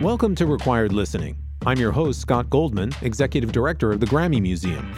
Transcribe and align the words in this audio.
Welcome 0.00 0.34
to 0.36 0.46
Required 0.46 0.92
Listening. 0.92 1.38
I'm 1.64 1.78
your 1.78 1.92
host, 1.92 2.20
Scott 2.20 2.50
Goldman, 2.50 2.92
Executive 3.02 3.52
Director 3.52 3.92
of 3.92 4.00
the 4.00 4.06
Grammy 4.06 4.42
Museum. 4.42 4.92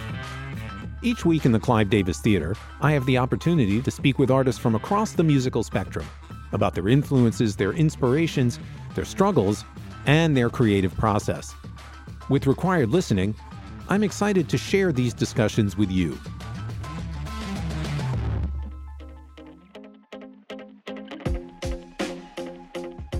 Each 1.02 1.24
week 1.24 1.44
in 1.44 1.52
the 1.52 1.60
Clive 1.60 1.90
Davis 1.90 2.18
Theater, 2.18 2.56
I 2.80 2.92
have 2.92 3.04
the 3.04 3.18
opportunity 3.18 3.82
to 3.82 3.90
speak 3.90 4.18
with 4.18 4.30
artists 4.30 4.60
from 4.60 4.74
across 4.74 5.12
the 5.12 5.22
musical 5.22 5.62
spectrum 5.62 6.06
about 6.52 6.74
their 6.74 6.88
influences, 6.88 7.56
their 7.56 7.72
inspirations, 7.72 8.58
their 8.94 9.04
struggles, 9.04 9.66
and 10.06 10.34
their 10.34 10.48
creative 10.48 10.96
process. 10.96 11.54
With 12.30 12.46
Required 12.46 12.88
Listening, 12.88 13.34
I'm 13.90 14.02
excited 14.02 14.48
to 14.48 14.58
share 14.58 14.92
these 14.92 15.12
discussions 15.12 15.76
with 15.76 15.90
you. 15.90 16.18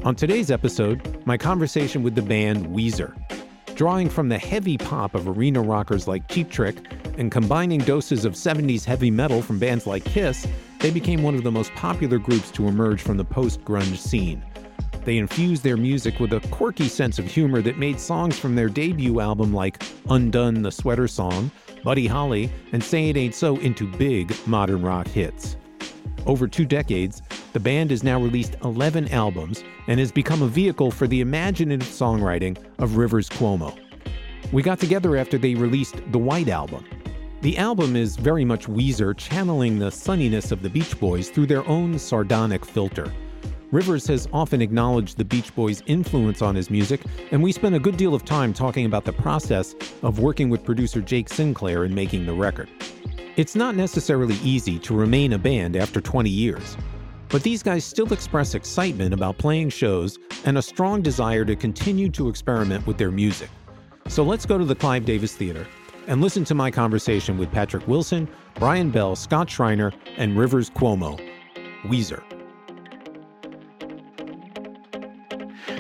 On 0.07 0.15
today's 0.15 0.53
episode, 0.53 1.21
my 1.27 1.37
conversation 1.37 2.05
with 2.05 2.15
the 2.15 2.23
band 2.23 2.67
Weezer. 2.67 3.17
Drawing 3.75 4.09
from 4.09 4.29
the 4.29 4.39
heavy 4.39 4.79
pop 4.79 5.17
of 5.17 5.27
arena 5.27 5.61
rockers 5.61 6.07
like 6.07 6.29
Cheap 6.29 6.49
Trick 6.49 6.77
and 7.19 7.33
combining 7.33 7.81
doses 7.81 8.25
of 8.25 8.35
70s 8.35 8.85
heavy 8.85 9.11
metal 9.11 9.43
from 9.43 9.59
bands 9.59 9.85
like 9.85 10.05
Kiss, 10.05 10.47
they 10.79 10.93
became 10.93 11.25
one 11.25 11.35
of 11.35 11.43
the 11.43 11.51
most 11.51 11.75
popular 11.75 12.19
groups 12.19 12.53
to 12.53 12.69
emerge 12.69 13.03
from 13.03 13.17
the 13.17 13.25
post 13.25 13.65
grunge 13.65 13.97
scene. 13.97 14.45
They 15.05 15.19
infused 15.19 15.65
their 15.65 15.77
music 15.77 16.21
with 16.21 16.33
a 16.33 16.41
quirky 16.53 16.87
sense 16.87 17.19
of 17.19 17.27
humor 17.27 17.61
that 17.63 17.77
made 17.77 17.99
songs 17.99 18.39
from 18.39 18.55
their 18.55 18.69
debut 18.69 19.19
album 19.19 19.53
like 19.53 19.83
Undone 20.09 20.63
the 20.63 20.71
Sweater 20.71 21.09
Song, 21.09 21.51
Buddy 21.83 22.07
Holly, 22.07 22.49
and 22.71 22.85
Say 22.85 23.09
It 23.09 23.17
Ain't 23.17 23.35
So 23.35 23.57
into 23.57 23.89
big 23.89 24.33
modern 24.47 24.83
rock 24.83 25.09
hits. 25.09 25.57
Over 26.27 26.47
two 26.47 26.65
decades, 26.65 27.23
the 27.57 27.61
band 27.61 27.91
has 27.91 28.05
now 28.05 28.21
released 28.21 28.55
11 28.65 29.09
albums 29.09 29.65
and 29.87 29.99
has 29.99 30.13
become 30.13 30.43
a 30.43 30.47
vehicle 30.47 30.91
for 30.91 31.07
the 31.07 31.23
imaginative 31.23 31.89
songwriting 31.89 32.55
of 32.77 32.99
Rivers 32.99 33.31
Cuomo. 33.31 33.75
We 34.53 34.63
got 34.63 34.79
together 34.79 35.17
after 35.17 35.39
they 35.39 35.55
released 35.55 36.03
the 36.13 36.19
White 36.19 36.51
Album. 36.51 36.85
The 37.41 37.57
album 37.57 37.97
is 37.97 38.17
very 38.17 38.45
much 38.45 38.67
Weezer 38.67 39.17
channeling 39.17 39.79
the 39.79 39.91
sunniness 39.91 40.53
of 40.53 40.61
the 40.61 40.69
Beach 40.69 41.01
Boys 41.01 41.31
through 41.31 41.47
their 41.47 41.67
own 41.67 41.99
sardonic 41.99 42.63
filter. 42.63 43.11
Rivers 43.71 44.07
has 44.09 44.29
often 44.35 44.61
acknowledged 44.61 45.17
the 45.17 45.25
Beach 45.25 45.55
Boys' 45.55 45.83
influence 45.87 46.43
on 46.43 46.55
his 46.55 46.69
music, 46.69 47.01
and 47.31 47.43
we 47.43 47.53
spent 47.53 47.75
a 47.75 47.81
good 47.81 47.97
deal 47.97 48.15
of 48.15 48.27
time 48.27 48.53
talking 48.53 48.85
about 48.85 49.07
the 49.07 49.15
process 49.15 49.75
of 50.03 50.19
working 50.19 50.51
with 50.51 50.63
producer 50.63 51.01
Jake 51.01 51.31
Sinclair 51.31 51.87
in 51.87 51.95
making 51.95 52.27
the 52.27 52.35
record. 52.35 52.69
It's 53.37 53.57
not 53.57 53.77
necessarily 53.77 54.35
easy 54.43 54.79
to 54.81 54.95
remain 54.95 55.33
a 55.33 55.39
band 55.39 55.75
after 55.75 56.03
20 56.03 56.29
years, 56.29 56.77
but 57.29 57.43
these 57.43 57.63
guys 57.63 57.85
still 57.85 58.13
express 58.13 58.55
excitement 58.55 59.13
about 59.13 59.39
playing 59.39 59.71
shows 59.71 60.19
and 60.45 60.59
a 60.59 60.63
strong 60.63 61.03
desire 61.03 61.45
to 61.45 61.57
continue 61.57 62.09
to 62.11 62.29
experiment 62.29 62.87
with 62.87 62.99
their 62.99 63.11
music. 63.11 63.51
So 64.09 64.23
let's 64.23 64.47
go 64.47 64.59
to 64.59 64.65
the 64.65 64.75
Clive 64.75 65.05
Davis 65.05 65.35
Theater 65.35 65.67
and 66.07 66.21
listen 66.21 66.45
to 66.45 66.55
my 66.55 66.71
conversation 66.71 67.37
with 67.37 67.51
Patrick 67.51 67.87
Wilson, 67.89 68.29
Brian 68.55 68.91
Bell, 68.91 69.17
Scott 69.17 69.51
Shriner, 69.51 69.93
and 70.17 70.39
Rivers 70.39 70.71
Cuomo, 70.71 71.21
Weezer. 71.85 72.23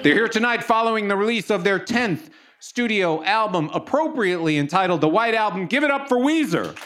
They're 0.03 0.15
here 0.15 0.29
tonight 0.29 0.63
following 0.63 1.09
the 1.09 1.17
release 1.17 1.51
of 1.51 1.65
their 1.65 1.79
10th 1.79 2.31
studio 2.59 3.23
album, 3.25 3.71
appropriately 3.73 4.57
entitled 4.57 5.01
The 5.01 5.09
White 5.09 5.35
Album. 5.35 5.67
Give 5.67 5.85
it 5.85 5.91
up 5.91 6.09
for 6.09 6.19
Weezer. 6.19 6.77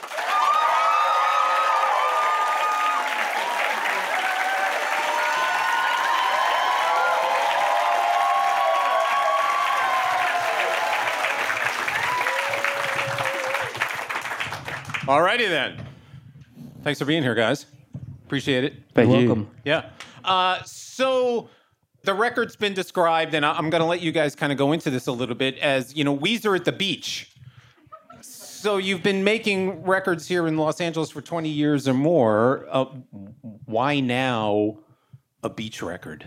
Alrighty 15.11 15.49
then. 15.49 15.77
Thanks 16.85 17.01
for 17.01 17.05
being 17.05 17.25
here, 17.25 17.35
guys. 17.35 17.67
Appreciate 18.27 18.63
it. 18.63 18.75
Thank 18.95 19.11
You're 19.11 19.21
you. 19.23 19.27
welcome. 19.27 19.51
Yeah. 19.65 19.87
Uh, 20.25 20.63
so 20.63 21.49
the 22.05 22.15
record's 22.15 22.55
been 22.55 22.75
described, 22.75 23.35
and 23.35 23.45
I- 23.45 23.55
I'm 23.55 23.71
going 23.71 23.81
to 23.81 23.89
let 23.89 24.03
you 24.03 24.13
guys 24.13 24.37
kind 24.37 24.53
of 24.53 24.59
go 24.59 24.71
into 24.71 24.89
this 24.89 25.09
a 25.09 25.13
little 25.13 25.35
bit 25.35 25.59
as 25.59 25.97
you 25.97 26.05
know, 26.05 26.17
Weezer 26.17 26.55
at 26.55 26.65
the 26.65 26.71
beach. 26.71 27.33
So 28.21 28.77
you've 28.77 29.03
been 29.03 29.25
making 29.25 29.83
records 29.83 30.29
here 30.29 30.47
in 30.47 30.57
Los 30.57 30.81
Angeles 30.81 31.11
for 31.11 31.21
20 31.21 31.49
years 31.49 31.89
or 31.89 31.95
more. 31.95 32.69
Uh, 32.71 32.85
why 33.65 33.99
now 33.99 34.79
a 35.43 35.51
beach 35.51 35.83
record? 35.83 36.25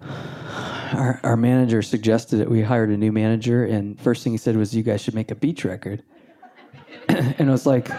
Our, 0.00 1.20
our 1.22 1.36
manager 1.36 1.82
suggested 1.82 2.40
it. 2.40 2.50
We 2.50 2.62
hired 2.62 2.90
a 2.90 2.96
new 2.96 3.12
manager, 3.12 3.64
and 3.64 4.00
first 4.00 4.24
thing 4.24 4.32
he 4.32 4.38
said 4.38 4.56
was, 4.56 4.74
"You 4.74 4.82
guys 4.82 5.00
should 5.02 5.14
make 5.14 5.30
a 5.30 5.36
beach 5.36 5.64
record." 5.64 6.02
and 7.08 7.48
I 7.48 7.52
was 7.52 7.66
like, 7.66 7.90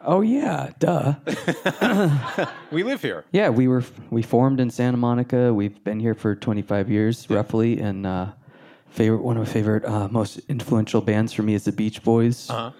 "Oh 0.00 0.20
yeah, 0.20 0.70
duh." 0.78 1.14
We 2.70 2.84
live 2.84 3.02
here. 3.02 3.24
Yeah, 3.32 3.48
we 3.48 3.66
were 3.66 3.82
we 4.10 4.22
formed 4.22 4.60
in 4.60 4.70
Santa 4.70 4.96
Monica. 4.96 5.52
We've 5.52 5.82
been 5.82 5.98
here 5.98 6.14
for 6.14 6.36
25 6.36 6.88
years 6.88 7.28
roughly, 7.28 7.80
and 7.80 8.06
uh, 8.06 8.26
favorite 8.90 9.22
one 9.22 9.36
of 9.36 9.46
my 9.46 9.52
favorite 9.52 9.84
uh, 9.84 10.08
most 10.08 10.40
influential 10.48 11.00
bands 11.00 11.32
for 11.32 11.42
me 11.42 11.54
is 11.54 11.64
the 11.64 11.72
Beach 11.72 12.02
Boys. 12.02 12.48
Uh-huh. 12.48 12.70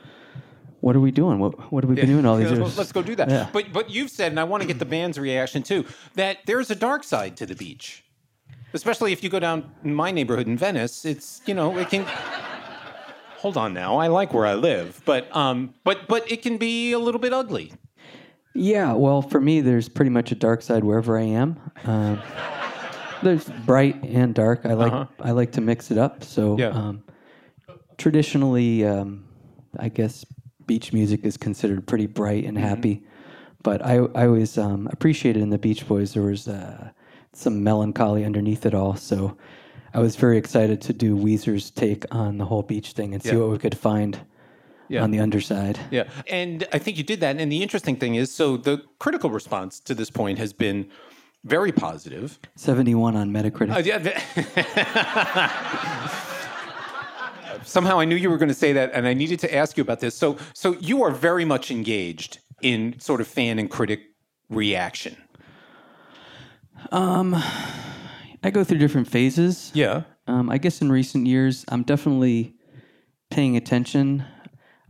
What 0.81 0.97
are 0.97 1.01
we 1.01 1.11
doing? 1.11 1.39
What 1.41 1.73
what 1.73 1.85
have 1.85 1.91
we 1.91 1.97
been 1.97 2.07
doing 2.07 2.25
all 2.25 2.37
these 2.37 2.51
years? 2.53 2.79
Let's 2.79 2.93
go 2.93 3.03
do 3.03 3.17
that. 3.17 3.29
Yeah. 3.29 3.49
But 3.53 3.73
but 3.73 3.91
you've 3.91 4.11
said, 4.11 4.33
and 4.33 4.41
I 4.41 4.45
want 4.45 4.63
to 4.63 4.67
get 4.67 4.79
the 4.79 4.87
band's 4.87 5.19
reaction 5.19 5.63
too, 5.63 5.85
that 6.15 6.39
there's 6.47 6.71
a 6.71 6.77
dark 6.77 7.05
side 7.05 7.37
to 7.39 7.47
the 7.47 7.55
beach. 7.55 8.05
Especially 8.73 9.13
if 9.13 9.25
you 9.25 9.29
go 9.31 9.41
down 9.41 9.69
in 9.83 9.93
my 9.93 10.13
neighborhood 10.13 10.47
in 10.47 10.57
Venice, 10.57 11.05
it's 11.05 11.43
you 11.47 11.55
know 11.55 11.77
it 11.77 11.91
can. 11.91 12.07
Hold 13.41 13.57
on 13.57 13.73
now, 13.73 13.97
I 13.97 14.09
like 14.09 14.35
where 14.35 14.45
I 14.45 14.53
live, 14.55 15.01
but 15.07 15.35
um, 15.35 15.73
but 15.83 16.07
but 16.09 16.31
it 16.31 16.43
can 16.43 16.59
be 16.59 16.93
a 16.93 16.99
little 16.99 17.19
bit 17.21 17.33
ugly. 17.33 17.73
Yeah, 18.55 18.93
well, 18.93 19.23
for 19.23 19.41
me, 19.41 19.63
there's 19.63 19.89
pretty 19.89 20.11
much 20.11 20.31
a 20.31 20.35
dark 20.35 20.61
side 20.61 20.85
wherever 20.85 21.19
I 21.19 21.23
am. 21.23 21.59
Um, 21.85 22.21
there's 23.23 23.49
bright 23.65 24.03
and 24.05 24.35
dark. 24.35 24.67
I 24.67 24.75
like 24.75 24.93
Uh-huh. 24.93 25.07
I 25.23 25.31
like 25.31 25.53
to 25.53 25.63
mix 25.63 25.91
it 25.91 25.97
up. 25.97 26.23
So 26.23 26.59
Yeah. 26.59 26.69
um, 26.69 27.03
traditionally, 27.97 28.85
um, 28.85 29.25
I 29.79 29.89
guess 29.89 30.27
beach 30.67 30.93
music 30.93 31.25
is 31.25 31.37
considered 31.37 31.87
pretty 31.87 32.07
bright 32.07 32.45
Mm-hmm. 32.45 32.57
and 32.57 32.59
happy. 32.59 33.05
But 33.63 33.85
I 33.85 34.01
I 34.15 34.27
always 34.27 34.59
um, 34.59 34.87
appreciated 34.93 35.43
in 35.43 35.49
the 35.51 35.59
Beach 35.59 35.89
Boys 35.89 36.13
there 36.13 36.23
was 36.25 36.47
uh, 36.47 36.91
some 37.33 37.63
melancholy 37.65 38.25
underneath 38.25 38.67
it 38.67 38.75
all. 38.75 38.97
So 38.97 39.37
I 39.93 39.99
was 40.01 40.17
very 40.17 40.39
excited 40.39 40.81
to 40.83 40.93
do 40.93 41.17
Weezer's 41.17 41.71
take 41.71 42.05
on 42.15 42.39
the 42.39 42.45
whole 42.45 42.63
beach 42.63 42.93
thing 42.93 43.13
and 43.15 43.23
see 43.23 43.31
Yeah. 43.31 43.37
what 43.37 43.51
we 43.51 43.59
could 43.59 43.77
find 43.77 44.21
Yeah. 44.89 45.03
on 45.03 45.11
the 45.11 45.19
underside. 45.21 45.79
Yeah, 45.91 46.05
and 46.29 46.67
I 46.73 46.79
think 46.79 46.97
you 46.97 47.05
did 47.05 47.21
that. 47.21 47.37
And 47.39 47.51
the 47.51 47.63
interesting 47.63 47.97
thing 47.97 48.15
is, 48.15 48.33
so 48.33 48.57
the 48.57 48.83
critical 48.99 49.31
response 49.31 49.81
to 49.81 49.95
this 49.95 50.11
point 50.11 50.39
has 50.39 50.53
been 50.53 50.87
very 51.45 51.73
positive. 51.73 52.39
71 52.57 53.17
on 53.17 53.31
Metacritic. 53.33 53.75
Uh, 53.75 53.79
yeah, 53.79 53.99
Somehow 57.65 57.99
I 58.01 58.05
knew 58.05 58.17
you 58.17 58.31
were 58.31 58.39
going 58.39 58.49
to 58.49 58.55
say 58.55 58.73
that, 58.73 58.91
and 58.95 59.07
I 59.07 59.15
needed 59.15 59.39
to 59.41 59.55
ask 59.55 59.77
you 59.77 59.83
about 59.83 60.01
this. 60.01 60.15
So, 60.17 60.37
so 60.55 60.77
you 60.81 61.03
are 61.03 61.11
very 61.11 61.45
much 61.45 61.71
engaged 61.71 62.39
in 62.63 62.99
sort 63.01 63.21
of 63.21 63.27
fan 63.27 63.59
and 63.59 63.71
critic 63.71 64.01
reaction. 64.49 65.17
I 68.43 68.51
go 68.51 68.65
through 68.65 68.79
different 68.79 69.09
phases. 69.09 69.71
Yeah. 69.75 70.03
Um, 70.27 70.51
I 70.51 70.59
guess 70.59 70.81
in 70.81 70.91
recent 70.91 71.27
years, 71.27 71.65
I'm 71.69 71.83
definitely 71.83 72.55
paying 73.31 73.57
attention. 73.57 74.25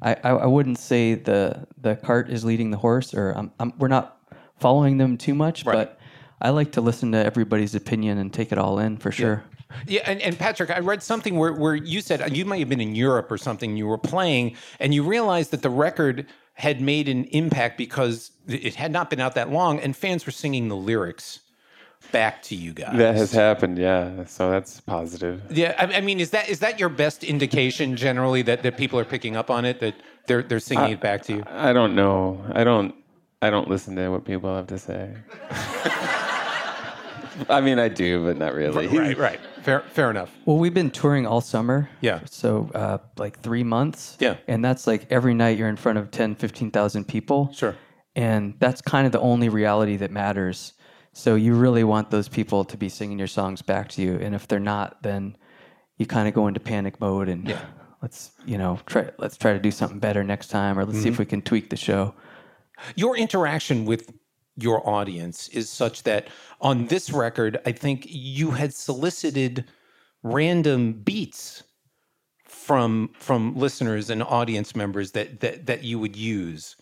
I, 0.03 0.15
I, 0.25 0.31
I 0.31 0.47
wouldn't 0.47 0.79
say 0.79 1.15
the 1.15 1.67
the 1.77 1.97
cart 1.97 2.31
is 2.31 2.45
leading 2.45 2.71
the 2.71 2.77
horse, 2.77 3.13
or 3.13 3.33
I'm, 3.33 3.53
I'm, 3.59 3.73
we're 3.79 3.89
not 3.89 4.19
following 4.59 4.99
them 4.99 5.17
too 5.17 5.35
much. 5.35 5.65
Right. 5.65 5.75
But 5.75 5.99
I 6.41 6.51
like 6.51 6.73
to 6.73 6.81
listen 6.81 7.13
to 7.13 7.19
everybody's 7.19 7.75
opinion 7.75 8.19
and 8.19 8.33
take 8.33 8.53
it 8.53 8.59
all 8.59 8.79
in 8.79 8.97
for 8.97 9.13
sure. 9.13 9.45
Yeah, 9.87 10.03
and, 10.05 10.21
and 10.21 10.39
Patrick, 10.39 10.71
I 10.71 10.81
read 10.81 11.03
something 11.03 11.37
where, 11.37 11.53
where 11.53 11.75
you 11.75 12.01
said 12.01 12.37
you 12.37 12.45
might 12.45 12.59
have 12.59 12.69
been 12.69 12.81
in 12.81 12.95
Europe 12.95 13.31
or 13.31 13.39
something, 13.39 13.77
you 13.77 13.87
were 13.87 13.99
playing, 13.99 14.57
and 14.81 14.93
you 14.93 15.03
realized 15.05 15.53
that 15.53 15.63
the 15.63 15.71
record 15.71 16.27
had 16.55 16.81
made 16.81 17.09
an 17.09 17.25
impact 17.27 17.79
because 17.79 18.33
it 18.49 18.75
had 18.75 18.91
not 18.91 19.11
been 19.11 19.21
out 19.21 19.35
that 19.35 19.51
long, 19.51 19.79
and 19.79 19.97
fans 19.97 20.27
were 20.27 20.33
singing 20.33 20.69
the 20.69 20.77
lyrics 20.77 21.41
back 22.13 22.43
to 22.43 22.55
you 22.55 22.73
guys. 22.73 22.97
That 22.97 23.15
has 23.15 23.33
happened, 23.33 23.79
yeah. 23.79 24.25
So 24.25 24.51
that's 24.51 24.81
positive. 24.81 25.43
Yeah, 25.51 25.75
I, 25.79 25.99
I 25.99 26.01
mean, 26.01 26.21
is 26.21 26.31
that 26.31 26.49
is 26.49 26.61
that 26.61 26.81
your 26.81 26.89
best 26.89 27.25
indication 27.25 27.97
generally 28.07 28.43
that, 28.43 28.63
that 28.63 28.77
people 28.77 28.99
are 28.99 29.05
picking 29.05 29.37
up 29.37 29.51
on 29.51 29.65
it 29.65 29.81
that 29.81 29.95
they're 30.27 30.43
they're 30.43 30.61
singing 30.61 30.93
it 30.93 31.01
back 31.01 31.23
to 31.25 31.35
you? 31.35 31.45
I 31.47 31.73
don't 31.73 31.95
know. 31.95 32.45
I 32.53 32.65
don't. 32.65 32.95
I 33.43 33.49
don't 33.49 33.69
listen 33.69 33.97
to 33.97 34.09
what 34.11 34.27
people 34.27 34.55
have 34.55 34.67
to 34.67 34.79
say. 34.79 35.15
I 37.49 37.61
mean, 37.63 37.79
I 37.79 37.89
do, 37.89 38.25
but 38.25 38.37
not 38.37 38.55
really. 38.55 38.87
Right, 38.87 39.17
right. 39.17 39.41
Fair, 39.63 39.81
fair 39.81 40.11
enough. 40.11 40.31
Well, 40.45 40.59
we've 40.59 40.75
been 40.75 40.91
touring 40.91 41.27
all 41.27 41.41
summer. 41.41 41.89
Yeah. 42.01 42.21
So 42.27 42.71
uh, 42.75 42.99
like 43.17 43.41
three 43.41 43.65
months. 43.65 44.17
Yeah. 44.21 44.37
And 44.49 44.65
that's 44.65 44.87
like 44.87 45.07
every 45.11 45.35
night 45.35 45.59
you're 45.59 45.69
in 45.69 45.77
front 45.77 45.99
of 45.99 46.11
10, 46.11 46.35
15,000 46.35 47.07
people. 47.07 47.51
Sure. 47.53 47.77
And 48.17 48.55
that's 48.59 48.83
kind 48.83 49.07
of 49.07 49.13
the 49.13 49.21
only 49.21 49.49
reality 49.49 49.97
that 49.97 50.11
matters. 50.11 50.73
So 51.13 51.35
you 51.35 51.55
really 51.55 51.85
want 51.85 52.11
those 52.11 52.29
people 52.29 52.65
to 52.65 52.77
be 52.77 52.89
singing 52.89 53.19
your 53.19 53.29
songs 53.29 53.63
back 53.63 53.89
to 53.91 54.03
you, 54.03 54.15
and 54.17 54.35
if 54.35 54.47
they're 54.47 54.61
not, 54.61 55.03
then 55.03 55.37
you 55.99 56.07
kind 56.07 56.29
of 56.29 56.35
go 56.35 56.47
into 56.47 56.61
panic 56.61 57.01
mode 57.01 57.29
and 57.29 57.55
let's 58.01 58.31
you 58.47 58.57
know 58.57 58.79
try 58.87 59.11
let's 59.19 59.37
try 59.37 59.53
to 59.53 59.59
do 59.59 59.71
something 59.71 59.99
better 59.99 60.25
next 60.25 60.49
time, 60.49 60.79
or 60.79 60.85
let's 60.85 61.01
see 61.01 61.09
if 61.09 61.15
mm-hmm. 61.15 61.23
we 61.23 61.27
can 61.27 61.43
tweak 61.43 61.71
the 61.71 61.77
show. 61.77 62.15
Your 62.95 63.17
interaction 63.17 63.85
with 63.85 64.13
your 64.57 64.89
audience 64.89 65.49
is 65.49 65.69
such 65.69 66.03
that 66.05 66.29
on 66.61 66.87
this 66.87 67.11
record, 67.11 67.61
I 67.67 67.73
think 67.73 68.07
you 68.09 68.53
had 68.53 68.75
solicited 68.75 69.65
random 70.23 70.93
beats 70.93 71.63
from 72.45 73.11
from 73.15 73.57
listeners 73.57 74.11
and 74.11 74.23
audience 74.23 74.77
members 74.77 75.13
that 75.13 75.41
that 75.41 75.67
that 75.67 75.85
you 75.85 75.99
would 75.99 76.17
use. 76.17 76.77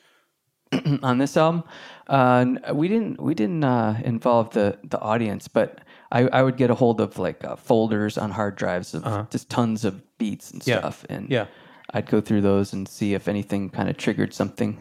on 1.03 1.19
this 1.19 1.37
album. 1.37 1.65
Uh, 2.09 2.45
we 2.75 2.89
didn't 2.89 3.21
we 3.21 3.35
didn't 3.35 3.65
uh, 3.65 4.01
involve 4.05 4.51
the 4.51 4.79
the 4.85 4.99
audience, 5.01 5.49
but 5.49 5.79
I, 6.13 6.23
I 6.29 6.43
would 6.43 6.57
get 6.57 6.71
a 6.71 6.75
hold 6.75 7.01
of 7.01 7.19
like 7.19 7.45
uh, 7.45 7.57
folders 7.57 8.17
on 8.19 8.31
hard 8.31 8.57
drives 8.57 8.95
of 8.95 9.31
just 9.31 9.51
tons 9.51 9.85
of 9.85 10.03
beats 10.19 10.51
and 10.51 10.67
Yeah. 10.67 10.79
stuff, 10.79 11.05
and 11.09 11.31
Yeah. 11.31 11.47
I'd 11.95 12.07
go 12.07 12.21
through 12.21 12.43
those 12.43 12.75
and 12.75 12.87
see 12.87 13.15
if 13.15 13.29
anything 13.29 13.71
kind 13.71 13.89
of 13.89 13.97
triggered 13.97 14.35
something. 14.35 14.81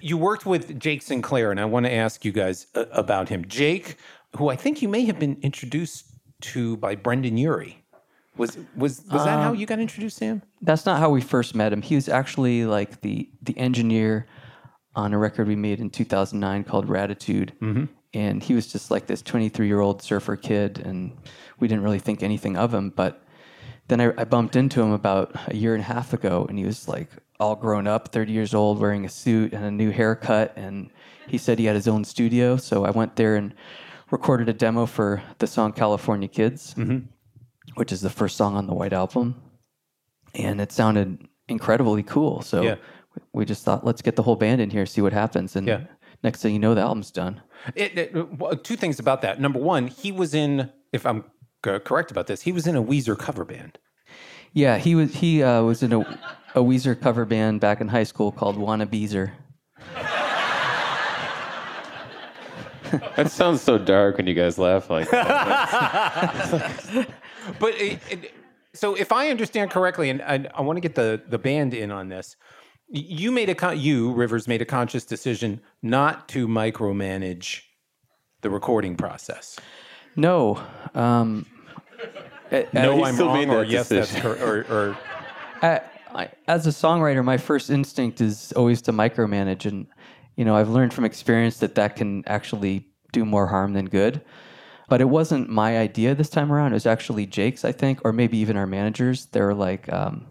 You 0.00 0.16
worked 0.18 0.44
with 0.44 0.76
Jake 0.80 1.02
Sinclair, 1.02 1.52
and 1.52 1.60
I 1.60 1.64
want 1.66 1.86
to 1.86 1.92
ask 1.92 2.24
you 2.24 2.32
guys 2.32 2.66
uh, 2.74 2.86
about 2.90 3.28
him. 3.28 3.44
Jake, 3.46 3.96
who 4.36 4.48
I 4.48 4.56
think 4.56 4.82
you 4.82 4.88
may 4.88 5.04
have 5.04 5.20
been 5.20 5.36
introduced 5.42 6.04
to 6.52 6.76
by 6.78 6.96
Brendon 6.96 7.36
Urie. 7.36 7.84
Was 8.36 8.56
was 8.76 9.02
was 9.12 9.24
that 9.24 9.40
how 9.40 9.52
you 9.52 9.66
got 9.66 9.78
introduced 9.78 10.18
to 10.18 10.24
him? 10.24 10.42
That's 10.62 10.84
not 10.86 10.98
how 10.98 11.10
we 11.10 11.20
first 11.20 11.54
met 11.54 11.72
him. 11.72 11.82
He 11.82 11.94
was 11.94 12.08
actually 12.08 12.64
like 12.64 13.02
the 13.02 13.28
the 13.42 13.56
engineer 13.58 14.26
on 14.94 15.12
a 15.12 15.18
record 15.18 15.48
we 15.48 15.56
made 15.56 15.80
in 15.80 15.90
2009 15.90 16.64
called 16.64 16.88
Raditude. 16.88 17.50
Mm-hmm. 17.60 17.84
And 18.14 18.42
he 18.42 18.54
was 18.54 18.70
just 18.70 18.90
like 18.90 19.06
this 19.06 19.22
23 19.22 19.66
year 19.66 19.80
old 19.80 20.02
surfer 20.02 20.36
kid, 20.36 20.78
and 20.84 21.16
we 21.58 21.68
didn't 21.68 21.82
really 21.82 21.98
think 21.98 22.22
anything 22.22 22.56
of 22.56 22.72
him. 22.74 22.90
But 22.90 23.22
then 23.88 24.00
I, 24.00 24.12
I 24.18 24.24
bumped 24.24 24.54
into 24.54 24.82
him 24.82 24.92
about 24.92 25.34
a 25.48 25.56
year 25.56 25.74
and 25.74 25.82
a 25.82 25.86
half 25.86 26.12
ago, 26.12 26.44
and 26.48 26.58
he 26.58 26.64
was 26.64 26.88
like 26.88 27.08
all 27.40 27.56
grown 27.56 27.86
up, 27.86 28.08
30 28.08 28.32
years 28.32 28.54
old, 28.54 28.78
wearing 28.78 29.04
a 29.04 29.08
suit 29.08 29.54
and 29.54 29.64
a 29.64 29.70
new 29.70 29.90
haircut. 29.90 30.52
And 30.56 30.90
he 31.26 31.38
said 31.38 31.58
he 31.58 31.64
had 31.64 31.74
his 31.74 31.88
own 31.88 32.04
studio. 32.04 32.56
So 32.56 32.84
I 32.84 32.90
went 32.90 33.16
there 33.16 33.36
and 33.36 33.54
recorded 34.10 34.50
a 34.50 34.52
demo 34.52 34.84
for 34.84 35.22
the 35.38 35.46
song 35.46 35.72
California 35.72 36.28
Kids, 36.28 36.74
mm-hmm. 36.74 37.06
which 37.76 37.92
is 37.92 38.02
the 38.02 38.10
first 38.10 38.36
song 38.36 38.56
on 38.56 38.66
the 38.66 38.74
White 38.74 38.92
Album 38.92 39.42
and 40.34 40.60
it 40.60 40.72
sounded 40.72 41.26
incredibly 41.48 42.02
cool. 42.02 42.42
So 42.42 42.62
Yeah. 42.62 42.76
We 43.32 43.44
just 43.44 43.64
thought, 43.64 43.84
let's 43.84 44.02
get 44.02 44.16
the 44.16 44.22
whole 44.22 44.36
band 44.36 44.60
in 44.60 44.70
here, 44.70 44.86
see 44.86 45.00
what 45.00 45.12
happens. 45.12 45.56
And 45.56 45.66
Yeah. 45.66 45.80
next 46.22 46.42
thing 46.42 46.52
you 46.54 46.58
know, 46.58 46.74
the 46.74 46.80
album's 46.80 47.10
done. 47.10 47.40
It, 47.74 47.96
it- 47.98 48.38
well, 48.38 48.56
two 48.56 48.76
things 48.76 48.98
about 48.98 49.22
that. 49.22 49.40
Number 49.40 49.58
one, 49.58 49.86
he 49.88 50.12
was 50.12 50.34
in. 50.34 50.70
If 50.92 51.06
I'm 51.06 51.24
co- 51.62 51.80
correct 51.80 52.10
about 52.10 52.26
this, 52.26 52.42
he 52.42 52.52
was 52.52 52.66
in 52.66 52.76
a 52.76 52.82
Weezer 52.82 53.18
cover 53.18 53.44
band. 53.44 53.78
Yeah, 54.52 54.76
he 54.78 54.94
was 54.94 55.14
he 55.14 55.42
uh, 55.42 55.62
was 55.62 55.82
in 55.82 55.92
a, 55.92 56.00
a 56.54 56.60
Weezer 56.60 57.00
cover 57.00 57.24
band 57.24 57.60
back 57.60 57.80
in 57.80 57.88
high 57.88 58.02
school 58.04 58.30
called 58.32 58.56
Wanna 58.58 58.84
Beezer. 58.86 59.32
That 63.16 63.30
sounds 63.30 63.62
so 63.62 63.78
dark 63.78 64.18
when 64.18 64.26
you 64.26 64.34
guys 64.34 64.58
laugh 64.58 64.90
like 64.90 65.08
that. 65.10 67.08
But 67.58 67.74
it, 67.74 67.98
it, 68.10 68.34
so, 68.72 68.94
if 68.94 69.10
I 69.10 69.28
understand 69.30 69.70
correctly, 69.72 70.10
and 70.10 70.22
I, 70.22 70.46
I 70.54 70.60
want 70.62 70.76
to 70.76 70.80
get 70.80 70.94
the 70.94 71.20
the 71.28 71.38
band 71.38 71.74
in 71.74 71.90
on 71.90 72.08
this, 72.08 72.36
y- 72.40 72.61
you 72.92 73.32
made 73.32 73.48
a 73.48 73.54
con- 73.54 73.80
you 73.80 74.12
Rivers 74.12 74.46
made 74.46 74.60
a 74.60 74.66
conscious 74.66 75.04
decision 75.04 75.60
not 75.82 76.28
to 76.28 76.46
micromanage 76.46 77.62
the 78.42 78.50
recording 78.50 78.96
process. 78.96 79.58
No, 80.14 80.62
um, 80.94 81.46
No, 82.74 82.96
he 82.96 83.02
I'm 83.04 83.16
wrong, 83.16 83.50
or 83.50 83.64
that 83.64 83.70
yes, 83.70 83.88
that's 83.88 84.20
cor- 84.20 84.36
or, 84.36 84.66
or 84.70 84.98
I, 85.62 85.80
I, 86.14 86.30
as 86.46 86.66
a 86.66 86.70
songwriter, 86.70 87.24
my 87.24 87.38
first 87.38 87.70
instinct 87.70 88.20
is 88.20 88.52
always 88.52 88.82
to 88.82 88.92
micromanage, 88.92 89.64
and 89.64 89.86
you 90.36 90.44
know 90.44 90.54
I've 90.54 90.68
learned 90.68 90.92
from 90.92 91.06
experience 91.06 91.58
that 91.58 91.74
that 91.76 91.96
can 91.96 92.24
actually 92.26 92.86
do 93.12 93.24
more 93.24 93.46
harm 93.46 93.72
than 93.72 93.86
good. 93.86 94.20
But 94.88 95.00
it 95.00 95.08
wasn't 95.08 95.48
my 95.48 95.78
idea 95.78 96.14
this 96.14 96.28
time 96.28 96.52
around. 96.52 96.72
It 96.72 96.74
was 96.74 96.86
actually 96.86 97.24
Jake's, 97.24 97.64
I 97.64 97.72
think, 97.72 98.00
or 98.04 98.12
maybe 98.12 98.36
even 98.36 98.58
our 98.58 98.66
managers. 98.66 99.24
They 99.26 99.40
were 99.40 99.54
like, 99.54 99.90
um, 99.90 100.26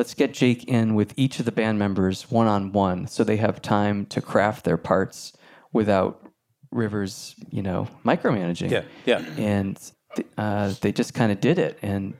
"Let's 0.00 0.14
get 0.14 0.32
Jake 0.40 0.64
in 0.64 0.94
with 0.94 1.10
each 1.16 1.38
of 1.40 1.44
the 1.44 1.52
band 1.60 1.78
members 1.78 2.30
one 2.30 2.46
on 2.56 2.72
one, 2.72 3.06
so 3.06 3.24
they 3.24 3.36
have 3.36 3.60
time 3.60 4.06
to 4.06 4.20
craft 4.20 4.64
their 4.64 4.76
parts 4.90 5.32
without 5.72 6.12
Rivers, 6.70 7.34
you 7.50 7.62
know, 7.62 7.88
micromanaging." 8.04 8.70
yeah, 8.70 8.84
yeah. 9.04 9.18
and 9.36 9.74
th- 10.16 10.28
uh, 10.36 10.72
they 10.80 10.92
just 10.92 11.14
kind 11.14 11.30
of 11.32 11.40
did 11.40 11.58
it 11.58 11.78
and 11.82 12.14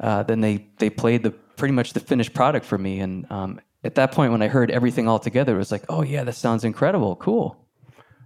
uh, 0.00 0.22
then 0.22 0.40
they 0.40 0.66
they 0.78 0.90
played 0.90 1.22
the 1.22 1.30
pretty 1.30 1.74
much 1.74 1.92
the 1.92 2.00
finished 2.00 2.32
product 2.34 2.64
for 2.64 2.78
me 2.78 3.00
and 3.00 3.30
um, 3.30 3.60
at 3.84 3.94
that 3.96 4.12
point 4.12 4.30
when 4.32 4.42
i 4.42 4.48
heard 4.48 4.70
everything 4.70 5.08
all 5.08 5.18
together 5.18 5.54
it 5.54 5.58
was 5.58 5.72
like 5.72 5.84
oh 5.88 6.02
yeah 6.02 6.22
that 6.24 6.34
sounds 6.34 6.64
incredible 6.64 7.16
cool 7.16 7.56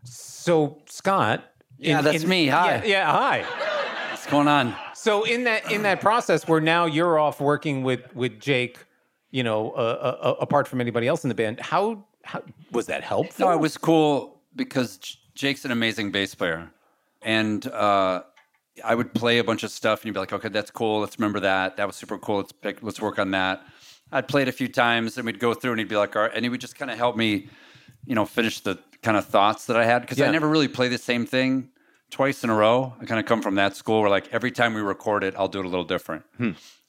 So 0.04 0.78
Scott, 0.86 1.44
Yeah, 1.78 2.02
that's 2.02 2.24
me. 2.24 2.48
Hi. 2.48 2.76
Yeah, 2.76 2.84
yeah, 2.84 3.12
hi. 3.12 3.36
What's 4.10 4.26
going 4.26 4.48
on? 4.48 4.74
So 5.02 5.24
in 5.24 5.42
that 5.44 5.68
in 5.72 5.82
that 5.82 6.00
process 6.00 6.46
where 6.46 6.60
now 6.60 6.86
you're 6.86 7.18
off 7.18 7.40
working 7.40 7.82
with 7.82 8.14
with 8.14 8.38
Jake, 8.38 8.78
you 9.32 9.42
know, 9.42 9.72
uh, 9.72 9.76
uh, 10.22 10.34
apart 10.40 10.68
from 10.68 10.80
anybody 10.80 11.08
else 11.08 11.24
in 11.24 11.28
the 11.28 11.34
band, 11.34 11.58
how, 11.58 12.04
how 12.22 12.40
was 12.70 12.86
that 12.86 13.02
helpful? 13.02 13.46
No, 13.46 13.52
it 13.52 13.58
was 13.58 13.76
cool 13.76 14.40
because 14.54 14.98
Jake's 15.34 15.64
an 15.64 15.72
amazing 15.72 16.12
bass 16.12 16.36
player, 16.36 16.70
and 17.20 17.66
uh, 17.66 18.22
I 18.84 18.94
would 18.94 19.12
play 19.12 19.38
a 19.38 19.44
bunch 19.44 19.64
of 19.64 19.72
stuff, 19.72 20.02
and 20.02 20.06
you'd 20.06 20.14
be 20.14 20.20
like, 20.20 20.32
"Okay, 20.32 20.48
that's 20.50 20.70
cool. 20.70 21.00
Let's 21.00 21.18
remember 21.18 21.40
that. 21.40 21.76
That 21.78 21.88
was 21.88 21.96
super 21.96 22.16
cool. 22.16 22.36
Let's 22.36 22.52
pick. 22.52 22.80
Let's 22.80 23.00
work 23.00 23.18
on 23.18 23.32
that." 23.32 23.60
I'd 24.12 24.28
play 24.28 24.42
it 24.42 24.48
a 24.48 24.52
few 24.52 24.68
times, 24.68 25.16
and 25.16 25.26
we'd 25.26 25.40
go 25.40 25.52
through, 25.52 25.72
and 25.72 25.80
he'd 25.80 25.88
be 25.88 25.96
like, 25.96 26.14
"All 26.14 26.22
right," 26.22 26.30
and 26.32 26.44
he 26.44 26.48
would 26.48 26.60
just 26.60 26.76
kind 26.76 26.92
of 26.92 26.96
help 26.96 27.16
me, 27.16 27.48
you 28.06 28.14
know, 28.14 28.24
finish 28.24 28.60
the 28.60 28.78
kind 29.02 29.16
of 29.16 29.26
thoughts 29.26 29.66
that 29.66 29.76
I 29.76 29.84
had 29.84 30.02
because 30.02 30.18
Yeah. 30.18 30.28
I 30.28 30.30
never 30.30 30.48
really 30.48 30.68
play 30.68 30.86
the 30.86 30.98
same 30.98 31.26
thing 31.26 31.70
twice 32.12 32.44
in 32.44 32.50
a 32.50 32.54
row. 32.54 32.94
I 33.00 33.04
kind 33.06 33.18
of 33.18 33.26
come 33.26 33.42
from 33.42 33.56
that 33.56 33.74
school 33.74 34.00
where 34.02 34.10
like 34.10 34.28
every 34.32 34.52
time 34.52 34.74
we 34.74 34.80
record 34.80 35.24
it, 35.24 35.34
I'll 35.36 35.48
do 35.48 35.58
it 35.58 35.64
a 35.66 35.68
little 35.68 35.84
different. 35.84 36.24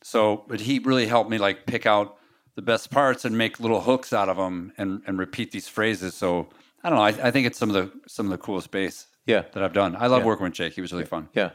So, 0.04 0.44
but 0.48 0.60
he 0.60 0.80
really 0.80 1.08
helped 1.08 1.30
me 1.32 1.38
like 1.40 1.66
pick 1.66 1.86
out 1.88 2.18
the 2.56 2.62
best 2.62 2.92
parts 2.92 3.26
and 3.26 3.36
make 3.38 3.60
little 3.60 3.82
hooks 3.82 4.14
out 4.14 4.30
of 4.30 4.38
them 4.38 4.74
and, 4.78 5.02
and 5.08 5.18
repeat 5.18 5.52
these 5.52 5.68
phrases. 5.68 6.14
So 6.14 6.50
I 6.84 6.90
don't 6.90 6.98
know. 7.00 7.04
I, 7.06 7.28
I 7.28 7.32
think 7.32 7.48
it's 7.48 7.58
some 7.58 7.70
of 7.70 7.76
the 7.76 7.92
some 8.08 8.26
of 8.28 8.32
the 8.32 8.38
coolest 8.38 8.70
bass 8.70 9.08
Yeah. 9.26 9.44
that 9.54 9.64
I've 9.64 9.74
done. 9.74 9.96
I 9.96 10.08
love 10.08 10.22
Yeah. 10.22 10.28
working 10.28 10.44
with 10.44 10.54
Jake. 10.54 10.74
He 10.74 10.82
was 10.82 10.92
really 10.92 11.06
fun. 11.06 11.30
Yeah. 11.34 11.52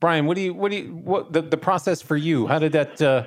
Brian, 0.00 0.26
what 0.26 0.34
do 0.34 0.42
you 0.42 0.52
what 0.52 0.70
do 0.72 0.76
you 0.78 0.88
what 0.96 1.32
the, 1.32 1.40
the 1.40 1.56
process 1.56 2.02
for 2.02 2.16
you? 2.16 2.46
How 2.48 2.58
did 2.58 2.72
that 2.72 3.00
uh, 3.00 3.24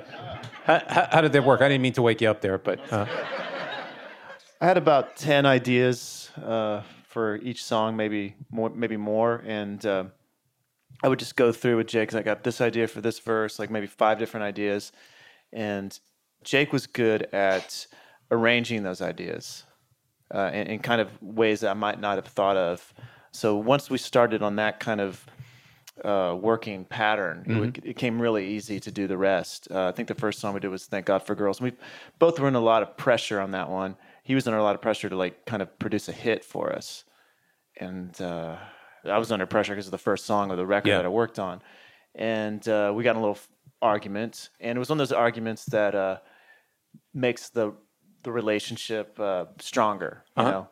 how, 0.64 0.82
how 0.86 1.08
how 1.12 1.20
did 1.22 1.32
that 1.32 1.44
work? 1.44 1.60
I 1.62 1.68
didn't 1.68 1.82
mean 1.82 1.94
to 1.94 2.02
wake 2.02 2.20
you 2.20 2.30
up 2.30 2.40
there, 2.42 2.58
but 2.58 2.78
uh, 2.92 3.06
I 4.60 4.66
had 4.66 4.76
about 4.76 5.16
ten 5.16 5.46
ideas 5.46 6.30
uh, 6.44 6.82
for 7.08 7.36
each 7.36 7.64
song, 7.64 7.96
maybe 7.96 8.36
more, 8.50 8.70
maybe 8.70 8.96
more, 8.96 9.42
and 9.46 9.84
uh, 9.84 10.04
I 11.02 11.08
would 11.08 11.18
just 11.18 11.36
go 11.36 11.52
through 11.52 11.78
with 11.78 11.86
Jake. 11.86 12.14
I 12.14 12.22
got 12.22 12.44
this 12.44 12.60
idea 12.60 12.86
for 12.86 13.00
this 13.00 13.18
verse, 13.18 13.58
like 13.58 13.70
maybe 13.70 13.86
five 13.86 14.18
different 14.18 14.44
ideas, 14.44 14.92
and 15.52 15.98
Jake 16.44 16.72
was 16.72 16.86
good 16.86 17.22
at 17.32 17.86
arranging 18.30 18.82
those 18.82 19.00
ideas 19.00 19.64
uh, 20.34 20.50
in, 20.52 20.66
in 20.66 20.78
kind 20.80 21.00
of 21.00 21.10
ways 21.22 21.60
that 21.60 21.70
I 21.70 21.74
might 21.74 21.98
not 21.98 22.16
have 22.16 22.26
thought 22.26 22.56
of. 22.56 22.92
So 23.32 23.56
once 23.56 23.88
we 23.88 23.98
started 23.98 24.42
on 24.42 24.56
that 24.56 24.78
kind 24.78 25.00
of 25.00 25.24
uh, 26.04 26.36
working 26.38 26.84
pattern, 26.84 27.44
it, 27.46 27.58
would, 27.58 27.80
it 27.84 27.96
came 27.96 28.20
really 28.20 28.46
easy 28.46 28.78
to 28.80 28.90
do 28.90 29.06
the 29.06 29.16
rest. 29.16 29.68
Uh, 29.70 29.88
I 29.88 29.92
think 29.92 30.08
the 30.08 30.14
first 30.14 30.40
song 30.40 30.54
we 30.54 30.60
did 30.60 30.68
was 30.68 30.86
"Thank 30.86 31.06
God 31.06 31.22
for 31.22 31.34
Girls." 31.34 31.60
We 31.60 31.72
both 32.18 32.38
were 32.38 32.48
in 32.48 32.54
a 32.54 32.60
lot 32.60 32.82
of 32.82 32.96
pressure 32.96 33.40
on 33.40 33.52
that 33.52 33.70
one. 33.70 33.96
He 34.28 34.34
was 34.34 34.46
under 34.46 34.58
a 34.58 34.62
lot 34.62 34.74
of 34.74 34.82
pressure 34.82 35.08
to 35.08 35.16
like 35.16 35.46
kind 35.46 35.62
of 35.62 35.78
produce 35.78 36.06
a 36.10 36.12
hit 36.12 36.44
for 36.44 36.70
us, 36.70 37.04
and 37.80 38.12
uh, 38.20 38.56
I 39.06 39.16
was 39.16 39.32
under 39.32 39.46
pressure 39.46 39.72
because 39.74 39.86
of 39.86 39.90
the 39.90 39.96
first 39.96 40.26
song 40.26 40.50
of 40.50 40.58
the 40.58 40.66
record 40.66 40.90
Yeah. 40.90 40.98
that 40.98 41.06
I 41.06 41.08
worked 41.08 41.38
on, 41.38 41.62
and 42.14 42.66
uh, 42.68 42.92
we 42.94 43.04
got 43.04 43.12
in 43.12 43.16
a 43.16 43.20
little 43.20 43.36
f- 43.36 43.48
argument, 43.80 44.50
and 44.60 44.76
it 44.76 44.78
was 44.78 44.90
one 44.90 45.00
of 45.00 45.08
those 45.08 45.16
arguments 45.16 45.64
that 45.66 45.94
uh, 45.94 46.18
makes 47.14 47.48
the 47.48 47.72
the 48.22 48.30
relationship 48.30 49.18
uh, 49.18 49.46
stronger. 49.60 50.24
You 50.36 50.42
Uh-huh. 50.42 50.50
know, 50.50 50.68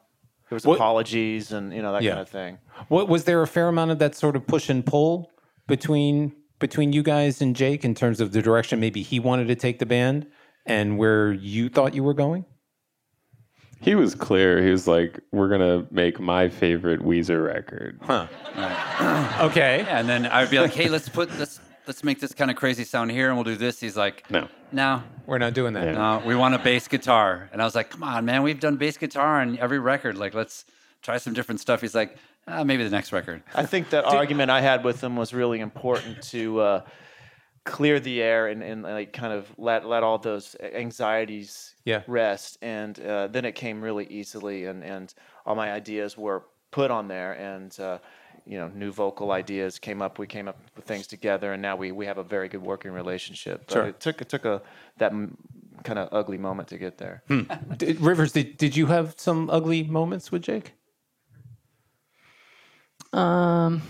there 0.51 0.57
was 0.57 0.67
What- 0.67 0.75
apologies 0.75 1.51
and 1.53 1.73
you 1.73 1.81
know 1.81 1.93
that 1.95 2.03
Yeah. 2.03 2.11
kind 2.11 2.21
of 2.21 2.29
thing. 2.29 2.59
what 2.89 3.09
was 3.09 3.25
there 3.25 3.41
a 3.41 3.47
fair 3.47 3.69
amount 3.69 3.91
of 3.91 3.99
that 4.01 4.15
sort 4.15 4.37
of 4.37 4.47
push 4.47 4.69
and 4.69 4.85
pull 4.85 5.31
between 5.67 6.33
between 6.59 6.93
you 6.93 7.03
guys 7.03 7.41
and 7.41 7.57
Jake 7.57 7.87
in 7.87 7.95
terms 7.95 8.21
of 8.21 8.33
the 8.33 8.43
direction 8.43 8.81
maybe 8.81 9.01
he 9.03 9.19
wanted 9.19 9.49
to 9.49 9.55
take 9.55 9.79
the 9.79 9.87
band 9.87 10.27
and 10.67 10.99
where 10.99 11.33
you 11.33 11.71
thought 11.71 11.95
you 11.95 12.03
were 12.05 12.15
going? 12.15 12.45
He 13.81 13.95
was 13.95 14.15
clear. 14.15 14.63
He 14.63 14.71
was 14.71 14.87
like, 14.87 15.21
"We're 15.33 15.49
gonna 15.49 15.87
make 15.91 16.19
my 16.21 16.49
favorite 16.49 17.01
Weezer 17.01 17.45
record." 17.45 17.99
Huh. 18.03 18.27
okay. 19.47 19.79
Yeah, 19.87 19.99
and 20.01 20.09
then 20.09 20.27
I'd 20.27 20.51
be 20.51 20.59
like, 20.59 20.73
"Hey, 20.73 20.89
let's 20.89 21.09
put 21.09 21.37
let's 21.39 21.61
let's 21.87 22.03
make 22.03 22.21
this 22.21 22.33
kind 22.35 22.51
of 22.51 22.57
crazy 22.57 22.85
sound 22.85 23.11
here, 23.11 23.29
and 23.29 23.37
we'll 23.37 23.45
do 23.45 23.57
this." 23.57 23.79
He's 23.81 23.97
like, 23.97 24.29
No. 24.31 24.49
no, 24.73 25.03
We're 25.27 25.39
not 25.39 25.55
doing 25.55 25.75
that. 25.75 25.85
Yeah. 25.85 25.93
no, 25.93 26.23
we 26.27 26.35
want 26.35 26.55
a 26.55 26.59
bass 26.59 26.89
guitar." 26.89 27.49
And 27.53 27.61
I 27.61 27.65
was 27.65 27.75
like, 27.75 27.91
"Come 27.91 28.03
on, 28.03 28.25
man, 28.25 28.43
we've 28.43 28.61
done 28.61 28.77
bass 28.77 28.97
guitar 28.97 29.41
on 29.41 29.59
every 29.59 29.79
record. 29.79 30.17
Like, 30.17 30.35
let's 30.35 30.65
try 31.03 31.19
some 31.19 31.33
different 31.35 31.61
stuff." 31.61 31.81
He's 31.81 31.95
like, 31.95 32.17
uh, 32.49 32.65
maybe 32.65 32.85
the 32.85 32.91
next 32.91 33.13
record. 33.13 33.43
I 33.55 33.67
think 33.67 33.91
that 33.91 34.05
argument 34.21 34.51
I 34.51 34.61
had 34.61 34.85
with 34.85 35.03
him 35.03 35.17
was 35.17 35.35
really 35.35 35.61
important 35.61 36.23
to 36.31 36.61
uh, 36.61 36.81
clear 37.67 38.01
the 38.01 38.23
air 38.23 38.47
and, 38.47 38.63
and 38.63 38.83
like 38.83 39.13
kind 39.13 39.33
of 39.35 39.47
let 39.59 39.85
let 39.87 40.03
all 40.03 40.17
those 40.19 40.57
anxieties 40.61 41.75
Yeah. 41.85 42.03
rest. 42.07 42.57
And 42.63 42.99
uh, 43.01 43.27
then 43.27 43.45
it 43.45 43.55
came 43.55 43.83
really 43.83 44.07
easily, 44.07 44.65
and 44.65 44.83
and 44.83 45.13
all 45.45 45.55
my 45.55 45.71
ideas 45.73 46.17
were 46.17 46.45
put 46.71 46.91
on 46.91 47.09
there, 47.09 47.33
and 47.35 47.79
uh, 47.79 47.99
you 48.47 48.57
know, 48.59 48.69
new 48.69 48.93
vocal 48.93 49.33
ideas 49.33 49.79
came 49.79 50.01
up. 50.01 50.19
We 50.19 50.27
came 50.27 50.49
up 50.49 50.57
with 50.77 50.85
things 50.87 51.07
together, 51.07 51.53
and 51.53 51.61
now 51.61 51.77
we 51.77 51.93
we 51.93 52.07
have 52.07 52.19
a 52.19 52.25
very 52.25 52.49
good 52.49 52.63
working 52.63 52.93
relationship. 52.93 53.65
But 53.67 53.73
Sure. 53.75 53.87
it 53.89 54.01
took 54.01 54.21
it 54.23 54.29
took 54.29 54.45
a 54.45 54.63
that 54.99 55.13
kind 55.85 55.99
of 55.99 56.09
ugly 56.13 56.39
moment 56.39 56.69
to 56.69 56.79
get 56.79 56.97
there. 56.99 57.23
Did, 57.77 58.01
Rivers, 58.01 58.33
did, 58.33 58.57
did 58.57 58.77
you 58.77 58.87
have 58.87 59.15
some 59.19 59.51
ugly 59.51 59.83
moments 59.85 60.33
with 60.33 60.43
Jake? 60.43 60.73
Um, 63.13 63.83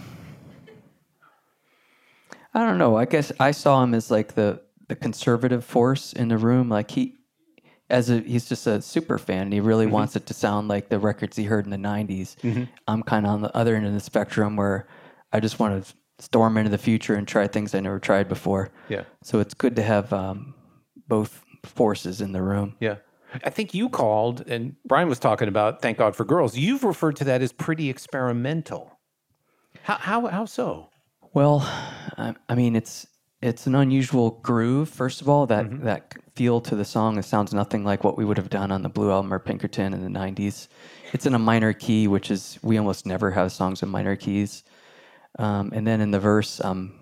I 2.57 2.65
don't 2.65 2.79
know. 2.79 2.97
I 2.97 3.05
guess 3.05 3.31
I 3.39 3.51
saw 3.51 3.83
him 3.85 3.93
as 3.93 4.11
like 4.11 4.35
the 4.35 4.63
the 4.89 4.97
conservative 4.97 5.63
force 5.63 6.15
in 6.15 6.29
the 6.29 6.39
room. 6.39 6.71
Like 6.71 6.91
he, 6.91 7.19
as 7.91 8.09
a 8.09 8.21
he's 8.21 8.49
just 8.49 8.67
a 8.67 8.81
super 8.81 9.19
fan. 9.19 9.43
and 9.43 9.53
He 9.53 9.61
really 9.61 9.87
wants 9.87 10.17
it 10.17 10.25
to 10.27 10.35
sound 10.35 10.69
like 10.69 10.89
the 10.89 10.99
records 10.99 11.37
he 11.37 11.45
heard 11.45 11.67
in 11.67 11.71
the 11.71 11.77
'90s. 11.77 12.35
I'm 12.89 13.03
kind 13.03 13.27
of 13.27 13.33
on 13.33 13.43
the 13.43 13.55
other 13.55 13.77
end 13.77 13.85
of 13.87 13.93
the 13.93 14.01
spectrum 14.01 14.57
where 14.57 14.89
I 15.35 15.41
just 15.41 15.59
want 15.59 15.85
to 15.85 15.95
storm 16.19 16.57
into 16.57 16.71
the 16.71 16.79
future 16.79 17.15
and 17.15 17.29
try 17.29 17.47
things 17.47 17.75
I 17.75 17.81
never 17.81 17.99
tried 17.99 18.27
before. 18.27 18.71
Yeah. 18.89 19.05
So 19.23 19.39
it's 19.41 19.53
good 19.53 19.77
to 19.77 19.83
have 19.83 20.11
um, 20.15 20.55
both 21.09 21.45
forces 21.63 22.23
in 22.23 22.33
the 22.33 22.41
room. 22.41 22.75
Yeah. 22.81 22.97
I 23.45 23.51
think 23.51 23.75
you 23.75 23.91
called, 23.91 24.49
and 24.49 24.77
Brian 24.87 25.11
was 25.11 25.19
talking 25.19 25.49
about 25.49 25.83
Thank 25.83 25.99
God 25.99 26.17
for 26.17 26.25
Girls. 26.25 26.57
You've 26.57 26.85
referred 26.85 27.17
to 27.17 27.25
that 27.25 27.43
as 27.43 27.53
pretty 27.53 27.91
experimental. 27.91 28.99
How, 29.83 29.97
how, 29.97 30.27
how 30.29 30.47
so? 30.47 30.89
Well, 31.37 31.61
I, 32.17 32.35
I 32.49 32.55
mean, 32.55 32.75
it's 32.75 33.07
it's 33.43 33.67
an 33.67 33.75
unusual 33.75 34.41
groove. 34.43 34.89
First 34.89 35.21
of 35.21 35.29
all, 35.29 35.45
that 35.49 35.83
that 35.83 36.15
feel 36.35 36.63
to 36.63 36.75
the 36.75 36.85
song. 36.87 37.19
It 37.19 37.27
sounds 37.27 37.53
nothing 37.53 37.85
like 37.85 38.05
what 38.05 38.17
we 38.17 38.25
would 38.25 38.39
have 38.39 38.49
done 38.49 38.73
on 38.73 38.81
the 38.81 38.89
Blue 38.89 39.11
Album 39.11 39.35
or 39.35 39.39
Pinkerton 39.39 39.93
in 39.93 40.03
the 40.03 40.19
'90s. 40.19 40.69
It's 41.13 41.27
in 41.27 41.35
a 41.35 41.39
minor 41.39 41.75
key, 41.75 42.09
which 42.09 42.31
is 42.31 42.59
we 42.63 42.79
almost 42.79 43.05
never 43.05 43.31
have 43.33 43.53
songs 43.53 43.83
in 43.83 43.91
minor 43.91 44.17
keys. 44.17 44.65
Um, 45.39 45.73
and 45.75 45.87
then 45.87 46.01
in 46.01 46.11
the 46.11 46.19
verse, 46.19 46.59
I'm 46.59 46.99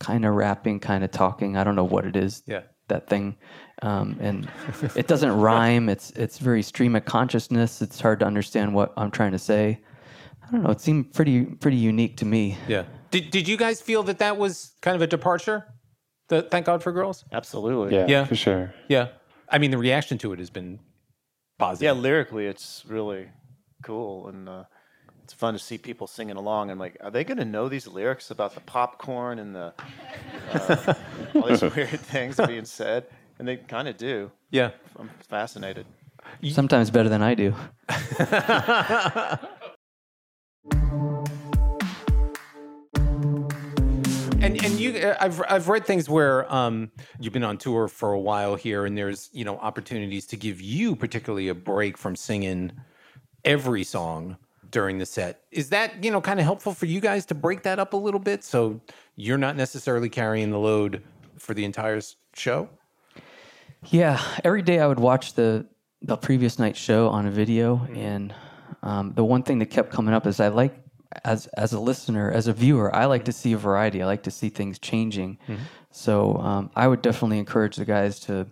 kind 0.00 0.24
of 0.24 0.34
rapping, 0.34 0.80
kind 0.80 1.04
of 1.04 1.12
talking. 1.12 1.56
I 1.56 1.62
don't 1.62 1.76
know 1.76 1.84
what 1.84 2.04
it 2.04 2.16
is. 2.16 2.42
Yeah. 2.46 2.62
That 2.88 3.08
thing, 3.08 3.36
um, 3.80 4.18
and 4.20 4.50
it 4.96 5.06
doesn't 5.06 5.30
rhyme. 5.30 5.88
It's 5.88 6.10
it's 6.16 6.38
very 6.38 6.64
stream 6.64 6.96
of 6.96 7.04
consciousness. 7.04 7.80
It's 7.80 8.00
hard 8.00 8.18
to 8.18 8.26
understand 8.26 8.74
what 8.74 8.92
I'm 8.96 9.12
trying 9.12 9.30
to 9.30 9.38
say. 9.38 9.78
I 10.42 10.50
don't 10.50 10.64
know. 10.64 10.70
It 10.70 10.80
seemed 10.80 11.14
pretty 11.14 11.44
pretty 11.44 11.76
unique 11.76 12.16
to 12.16 12.24
me. 12.24 12.58
Yeah. 12.66 12.86
Did, 13.12 13.30
did 13.30 13.46
you 13.46 13.56
guys 13.56 13.80
feel 13.80 14.02
that 14.04 14.18
that 14.18 14.36
was 14.38 14.72
kind 14.80 14.96
of 14.96 15.02
a 15.02 15.06
departure? 15.06 15.66
The 16.28 16.42
Thank 16.42 16.66
God 16.66 16.82
for 16.82 16.92
Girls? 16.92 17.24
Absolutely. 17.30 17.94
Yeah, 17.94 18.06
Yeah. 18.08 18.24
for 18.24 18.34
sure. 18.34 18.74
Yeah. 18.88 19.08
I 19.48 19.58
mean, 19.58 19.70
the 19.70 19.78
reaction 19.78 20.16
to 20.18 20.32
it 20.32 20.38
has 20.38 20.48
been 20.50 20.80
positive. 21.58 21.84
Yeah, 21.94 22.00
lyrically, 22.00 22.46
it's 22.46 22.84
really 22.88 23.28
cool, 23.82 24.28
and 24.28 24.48
uh, 24.48 24.64
it's 25.22 25.34
fun 25.34 25.52
to 25.52 25.58
see 25.58 25.76
people 25.76 26.06
singing 26.06 26.36
along. 26.36 26.70
And 26.70 26.80
like, 26.80 26.96
are 27.02 27.10
they 27.10 27.22
going 27.22 27.36
to 27.36 27.44
know 27.44 27.68
these 27.68 27.86
lyrics 27.86 28.30
about 28.30 28.54
the 28.54 28.60
popcorn 28.60 29.38
and 29.38 29.54
the 29.54 29.74
uh, 30.54 30.94
all 31.34 31.42
these 31.48 31.60
weird 31.60 32.00
things 32.00 32.40
being 32.46 32.64
said? 32.64 33.06
And 33.38 33.46
they 33.46 33.56
kind 33.58 33.88
of 33.88 33.98
do. 33.98 34.30
Yeah. 34.50 34.70
I'm 34.98 35.10
fascinated. 35.28 35.84
Sometimes 36.50 36.90
better 36.90 37.10
than 37.10 37.20
I 37.20 37.34
do. 37.34 37.54
And 44.62 44.72
and 44.72 44.80
you, 44.80 44.96
uh, 44.96 45.16
I've 45.20 45.42
I've 45.48 45.68
read 45.68 45.84
things 45.84 46.08
where 46.08 46.52
um, 46.52 46.90
you've 47.18 47.32
been 47.32 47.44
on 47.44 47.58
tour 47.58 47.88
for 47.88 48.12
a 48.12 48.20
while 48.20 48.54
here, 48.54 48.86
and 48.86 48.96
there's 48.96 49.28
you 49.32 49.44
know 49.44 49.58
opportunities 49.58 50.26
to 50.26 50.36
give 50.36 50.60
you 50.60 50.94
particularly 50.96 51.48
a 51.48 51.54
break 51.54 51.98
from 51.98 52.16
singing 52.16 52.72
every 53.44 53.84
song 53.84 54.36
during 54.70 54.98
the 54.98 55.06
set. 55.06 55.42
Is 55.50 55.70
that 55.70 56.04
you 56.04 56.10
know 56.10 56.20
kind 56.20 56.38
of 56.38 56.44
helpful 56.44 56.74
for 56.74 56.86
you 56.86 57.00
guys 57.00 57.26
to 57.26 57.34
break 57.34 57.62
that 57.62 57.78
up 57.78 57.92
a 57.92 57.96
little 57.96 58.20
bit, 58.20 58.44
so 58.44 58.80
you're 59.16 59.38
not 59.38 59.56
necessarily 59.56 60.08
carrying 60.08 60.50
the 60.50 60.58
load 60.58 61.02
for 61.38 61.54
the 61.54 61.64
entire 61.64 62.00
show? 62.34 62.68
Yeah, 63.86 64.22
every 64.44 64.62
day 64.62 64.78
I 64.78 64.86
would 64.86 65.00
watch 65.00 65.34
the 65.34 65.66
the 66.02 66.16
previous 66.16 66.58
night's 66.58 66.78
show 66.78 67.08
on 67.08 67.26
a 67.26 67.30
video, 67.30 67.86
and 67.94 68.34
um, 68.82 69.12
the 69.14 69.24
one 69.24 69.42
thing 69.42 69.58
that 69.58 69.66
kept 69.66 69.90
coming 69.90 70.14
up 70.14 70.26
is 70.26 70.40
I 70.40 70.48
like 70.48 70.81
as 71.24 71.46
as 71.48 71.72
a 71.72 71.80
listener, 71.80 72.30
as 72.30 72.46
a 72.48 72.52
viewer, 72.52 72.94
I 72.94 73.04
like 73.06 73.24
to 73.26 73.32
see 73.32 73.52
a 73.52 73.58
variety. 73.58 74.02
I 74.02 74.06
like 74.06 74.22
to 74.24 74.30
see 74.30 74.48
things 74.48 74.78
changing. 74.78 75.38
So 75.90 76.36
um, 76.38 76.70
I 76.74 76.88
would 76.88 77.02
definitely 77.02 77.38
encourage 77.38 77.76
the 77.76 77.84
guys 77.84 78.18
to 78.20 78.46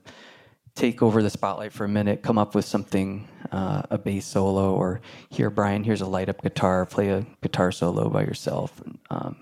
take 0.74 1.02
over 1.02 1.22
the 1.22 1.30
spotlight 1.30 1.72
for 1.72 1.84
a 1.84 1.88
minute, 1.88 2.22
come 2.22 2.38
up 2.38 2.54
with 2.54 2.64
something, 2.64 3.26
uh, 3.50 3.82
a 3.90 3.98
bass 3.98 4.24
solo, 4.26 4.74
or 4.74 5.00
here, 5.28 5.50
Brian, 5.50 5.82
here's 5.82 6.00
a 6.00 6.06
light 6.06 6.28
up 6.28 6.42
guitar, 6.42 6.86
play 6.86 7.08
a 7.08 7.26
guitar 7.42 7.72
solo 7.72 8.08
by 8.08 8.22
yourself. 8.22 8.80
Um, 9.10 9.36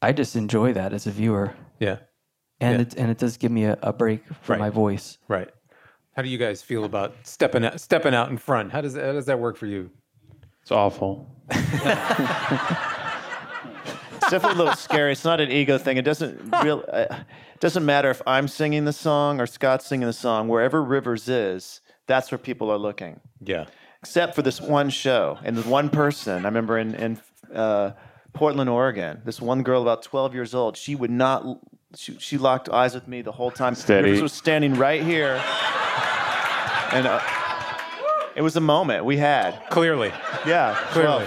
I 0.00 0.12
just 0.12 0.34
enjoy 0.36 0.72
that 0.72 0.92
as 0.92 1.06
a 1.06 1.10
viewer, 1.10 1.54
Yeah. 1.78 1.98
and 2.60 2.76
Yeah. 2.76 2.82
it 2.82 2.94
and 2.96 3.10
it 3.10 3.18
does 3.18 3.36
give 3.36 3.52
me 3.52 3.64
a, 3.64 3.76
a 3.82 3.92
break 3.92 4.24
from 4.42 4.54
Right. 4.54 4.58
my 4.60 4.70
voice. 4.70 5.18
Right. 5.28 5.50
How 6.16 6.22
do 6.22 6.28
you 6.28 6.38
guys 6.38 6.62
feel 6.62 6.84
about 6.84 7.14
stepping 7.24 7.64
out, 7.64 7.78
stepping 7.80 8.14
out 8.14 8.30
in 8.30 8.38
front? 8.38 8.72
How 8.72 8.80
does 8.80 8.94
how 8.94 9.12
does 9.12 9.26
that 9.26 9.38
work 9.38 9.56
for 9.56 9.66
you? 9.66 9.90
It's 10.66 10.72
awful. 10.72 11.30
It's 14.16 14.30
definitely 14.32 14.56
a 14.56 14.64
little 14.64 14.74
scary. 14.74 15.12
It's 15.12 15.24
not 15.24 15.40
an 15.40 15.52
ego 15.52 15.78
thing. 15.78 15.98
It 15.98 16.04
doesn't 16.04 16.52
real. 16.64 16.84
Uh, 16.92 17.04
it 17.08 17.60
doesn't 17.60 17.84
matter 17.86 18.10
if 18.10 18.20
I'm 18.26 18.48
singing 18.48 18.84
the 18.84 18.92
song 18.92 19.40
or 19.40 19.46
Scott's 19.46 19.86
singing 19.86 20.08
the 20.08 20.12
song. 20.12 20.48
Wherever 20.48 20.82
Rivers 20.82 21.28
is, 21.28 21.80
that's 22.08 22.32
where 22.32 22.38
people 22.38 22.68
are 22.72 22.78
looking. 22.78 23.20
Yeah. 23.40 23.66
except 24.00 24.34
for 24.34 24.42
this 24.42 24.60
one 24.60 24.90
show 24.90 25.38
and 25.44 25.56
this 25.56 25.64
one 25.64 25.88
person. 25.90 26.44
I 26.44 26.48
remember 26.48 26.76
in 26.78 26.96
in 26.96 27.20
uh, 27.54 27.92
Portland, 28.32 28.68
Oregon, 28.68 29.22
this 29.24 29.40
one 29.40 29.62
girl 29.62 29.82
about 29.82 30.02
12 30.02 30.34
years 30.34 30.52
old. 30.52 30.76
She 30.76 30.96
would 30.96 31.12
not. 31.12 31.44
She, 31.94 32.18
she 32.18 32.38
locked 32.38 32.68
eyes 32.68 32.94
with 32.94 33.06
me 33.06 33.22
the 33.22 33.30
whole 33.30 33.52
time. 33.52 33.76
Steady. 33.76 34.06
Rivers 34.08 34.22
was 34.22 34.32
standing 34.32 34.74
right 34.74 35.04
here, 35.04 35.40
and 36.90 37.06
uh, 37.06 37.20
it 38.36 38.42
was 38.42 38.54
a 38.56 38.60
moment 38.60 39.04
we 39.04 39.16
had. 39.16 39.58
Clearly. 39.70 40.12
Yeah, 40.46 40.78
Clearly. 40.90 41.26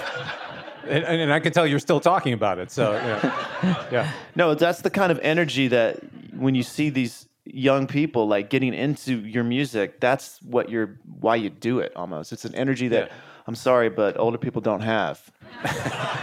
And, 0.88 1.04
and, 1.04 1.22
and 1.22 1.34
I 1.34 1.40
can 1.40 1.52
tell 1.52 1.68
you're 1.68 1.80
still 1.80 2.00
talking 2.00 2.34
about 2.34 2.58
it. 2.60 2.72
So, 2.72 2.94
yeah. 2.94 3.88
yeah. 3.92 4.12
no, 4.36 4.56
that's 4.56 4.82
the 4.82 4.90
kind 4.90 5.12
of 5.12 5.20
energy 5.20 5.68
that 5.68 6.00
when 6.34 6.56
you 6.56 6.64
see 6.64 6.90
these 6.90 7.28
young 7.46 7.86
people 7.88 8.28
like 8.28 8.50
getting 8.50 8.74
into 8.74 9.18
your 9.20 9.44
music, 9.44 10.00
that's 10.00 10.40
what 10.42 10.70
you're 10.70 10.98
why 11.20 11.36
you 11.36 11.50
do 11.50 11.80
it. 11.80 11.92
Almost, 11.96 12.32
it's 12.34 12.46
an 12.46 12.56
energy 12.56 12.88
that 12.90 13.08
Yeah. 13.10 13.14
I'm 13.48 13.56
sorry, 13.56 13.90
but 13.90 14.18
older 14.18 14.38
people 14.38 14.62
don't 14.62 14.82
have. 14.82 15.22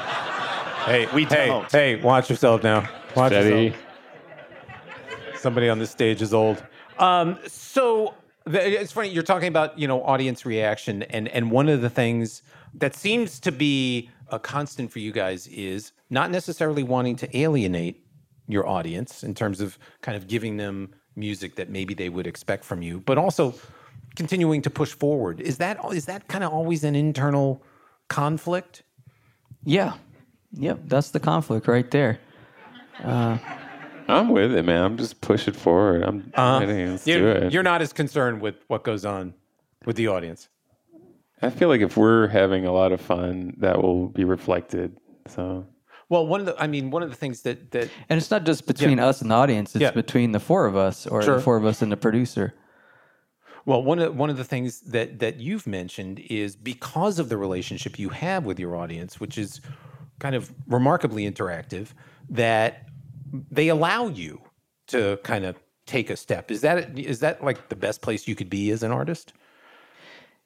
Hey, 0.86 1.08
We 1.12 1.24
hey, 1.24 1.46
don't. 1.48 1.70
hey, 1.72 1.96
watch 1.96 2.30
yourself 2.30 2.62
now. 2.62 2.88
Watch 3.16 3.32
Steady. 3.32 3.64
yourself. 3.64 3.82
Somebody 5.36 5.68
on 5.68 5.80
this 5.80 5.90
stage 5.90 6.22
is 6.22 6.32
old. 6.32 6.64
Um, 6.98 7.38
so 7.48 8.14
the, 8.14 8.25
it's 8.46 8.92
funny 8.92 9.08
you're 9.08 9.22
talking 9.22 9.48
about 9.48 9.78
you 9.78 9.88
know 9.88 10.02
audience 10.02 10.46
reaction, 10.46 11.02
and 11.04 11.28
and 11.28 11.50
one 11.50 11.68
of 11.68 11.80
the 11.80 11.90
things 11.90 12.42
that 12.74 12.94
seems 12.94 13.40
to 13.40 13.52
be 13.52 14.10
a 14.28 14.38
constant 14.38 14.90
for 14.90 14.98
you 14.98 15.12
guys 15.12 15.46
is 15.48 15.92
not 16.10 16.30
necessarily 16.30 16.82
wanting 16.82 17.16
to 17.16 17.36
alienate 17.36 18.04
your 18.48 18.66
audience 18.66 19.22
in 19.22 19.34
terms 19.34 19.60
of 19.60 19.78
kind 20.02 20.16
of 20.16 20.26
giving 20.26 20.56
them 20.56 20.94
music 21.16 21.56
that 21.56 21.70
maybe 21.70 21.94
they 21.94 22.08
would 22.08 22.26
expect 22.26 22.64
from 22.64 22.82
you, 22.82 23.00
but 23.00 23.18
also 23.18 23.54
continuing 24.14 24.62
to 24.62 24.70
push 24.70 24.92
forward. 24.92 25.40
Is 25.40 25.58
that 25.58 25.78
is 25.92 26.06
that 26.06 26.28
kind 26.28 26.44
of 26.44 26.52
always 26.52 26.84
an 26.84 26.94
internal 26.94 27.62
conflict? 28.08 28.82
Yeah. 29.64 29.94
Yep. 30.52 30.80
That's 30.86 31.10
the 31.10 31.20
conflict 31.20 31.66
right 31.66 31.90
there. 31.90 32.18
Uh, 33.02 33.38
I'm 34.08 34.28
with 34.28 34.54
it, 34.54 34.62
man. 34.64 34.82
I'm 34.82 34.96
just 34.96 35.20
pushing 35.20 35.54
forward. 35.54 36.02
I'm 36.04 36.30
uh-huh. 36.34 36.66
ready. 36.66 36.86
Let's 36.86 37.04
do 37.04 37.12
You're, 37.18 37.30
it. 37.30 37.52
you're 37.52 37.62
not 37.62 37.82
as 37.82 37.92
concerned 37.92 38.40
with 38.40 38.56
what 38.68 38.84
goes 38.84 39.04
on 39.04 39.34
with 39.84 39.96
the 39.96 40.08
audience. 40.08 40.48
I 41.42 41.50
feel 41.50 41.68
like 41.68 41.80
if 41.80 41.96
we're 41.96 42.28
having 42.28 42.64
a 42.66 42.72
lot 42.72 42.92
of 42.92 43.00
fun, 43.00 43.54
that 43.58 43.82
will 43.82 44.08
be 44.08 44.24
reflected. 44.24 44.96
So 45.26 45.66
Well, 46.08 46.26
one 46.26 46.40
of 46.40 46.46
the, 46.46 46.56
I 46.60 46.66
mean, 46.66 46.90
one 46.90 47.02
of 47.02 47.10
the 47.10 47.16
things 47.16 47.42
that 47.42 47.72
that 47.72 47.90
And 48.08 48.16
it's 48.16 48.30
not 48.30 48.44
just 48.44 48.66
between 48.66 48.98
us 48.98 49.20
and 49.20 49.30
the 49.30 49.34
audience, 49.34 49.74
it's 49.74 49.82
Yeah. 49.82 49.90
between 49.90 50.32
the 50.32 50.40
four 50.40 50.66
of 50.66 50.76
us 50.76 51.06
or 51.06 51.22
Sure. 51.22 51.36
the 51.36 51.42
four 51.42 51.56
of 51.56 51.64
us 51.64 51.82
and 51.82 51.90
the 51.92 51.96
producer. 51.96 52.54
well, 53.66 53.82
one 53.82 53.98
of 53.98 54.16
one 54.16 54.30
of 54.30 54.36
the 54.36 54.44
things 54.44 54.80
that 54.82 55.18
that 55.18 55.40
you've 55.40 55.66
mentioned 55.66 56.20
is 56.30 56.54
because 56.56 57.18
of 57.18 57.28
the 57.28 57.36
relationship 57.36 57.98
you 57.98 58.10
have 58.10 58.44
with 58.44 58.58
your 58.60 58.76
audience, 58.76 59.18
which 59.20 59.36
is 59.36 59.60
kind 60.20 60.34
of 60.36 60.54
remarkably 60.68 61.30
interactive, 61.30 61.88
that 62.30 62.86
they 63.50 63.68
allow 63.68 64.08
you 64.08 64.40
to 64.88 65.18
kind 65.24 65.44
of 65.44 65.56
take 65.86 66.10
a 66.10 66.16
step. 66.16 66.50
Is 66.50 66.60
that 66.62 66.98
is 66.98 67.20
that 67.20 67.42
like 67.44 67.68
the 67.68 67.76
best 67.76 68.02
place 68.02 68.26
you 68.28 68.34
could 68.34 68.50
be 68.50 68.70
as 68.70 68.82
an 68.82 68.90
artist? 68.92 69.32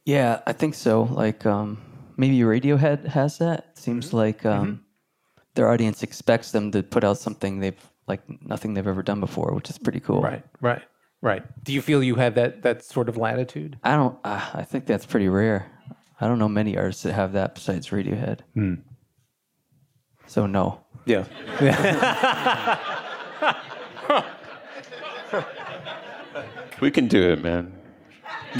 Yeah, 0.05 0.41
I 0.47 0.53
think 0.53 0.75
so. 0.75 1.03
Like, 1.03 1.45
um, 1.47 1.81
maybe 2.17 2.39
Radiohead 2.41 3.07
has 3.09 3.39
that. 3.39 3.79
Seems 3.79 4.09
Mm-hmm. 4.09 4.17
like 4.17 4.47
um, 4.47 4.85
their 5.55 5.69
audience 5.69 6.03
expects 6.03 6.53
them 6.53 6.71
to 6.73 6.83
put 6.83 7.05
out 7.05 7.19
something 7.19 7.61
they've 7.61 7.81
like 8.09 8.23
nothing 8.43 8.75
they've 8.75 8.87
ever 8.87 9.03
done 9.03 9.21
before, 9.21 9.53
which 9.55 9.71
is 9.71 9.79
pretty 9.79 10.01
cool. 10.01 10.21
Right, 10.23 10.43
right, 10.61 10.83
right. 11.23 11.43
Do 11.65 11.73
you 11.73 11.81
feel 11.83 12.03
you 12.03 12.15
have 12.17 12.35
that 12.35 12.63
that 12.63 12.83
sort 12.85 13.09
of 13.09 13.17
latitude? 13.17 13.79
I 13.85 13.95
don't. 13.97 14.19
Uh, 14.25 14.41
I 14.55 14.63
think 14.65 14.87
that's 14.87 15.07
pretty 15.07 15.29
rare. 15.29 15.71
I 16.21 16.27
don't 16.29 16.39
know 16.39 16.49
many 16.49 16.77
artists 16.77 17.03
that 17.05 17.13
have 17.13 17.33
that 17.33 17.55
besides 17.55 17.89
Radiohead. 17.89 18.41
Hmm. 18.55 18.75
So 20.31 20.47
no. 20.47 20.79
Yeah. 21.07 21.25
We 26.81 26.91
can 26.93 27.09
do 27.09 27.21
it, 27.33 27.43
man. 27.43 27.73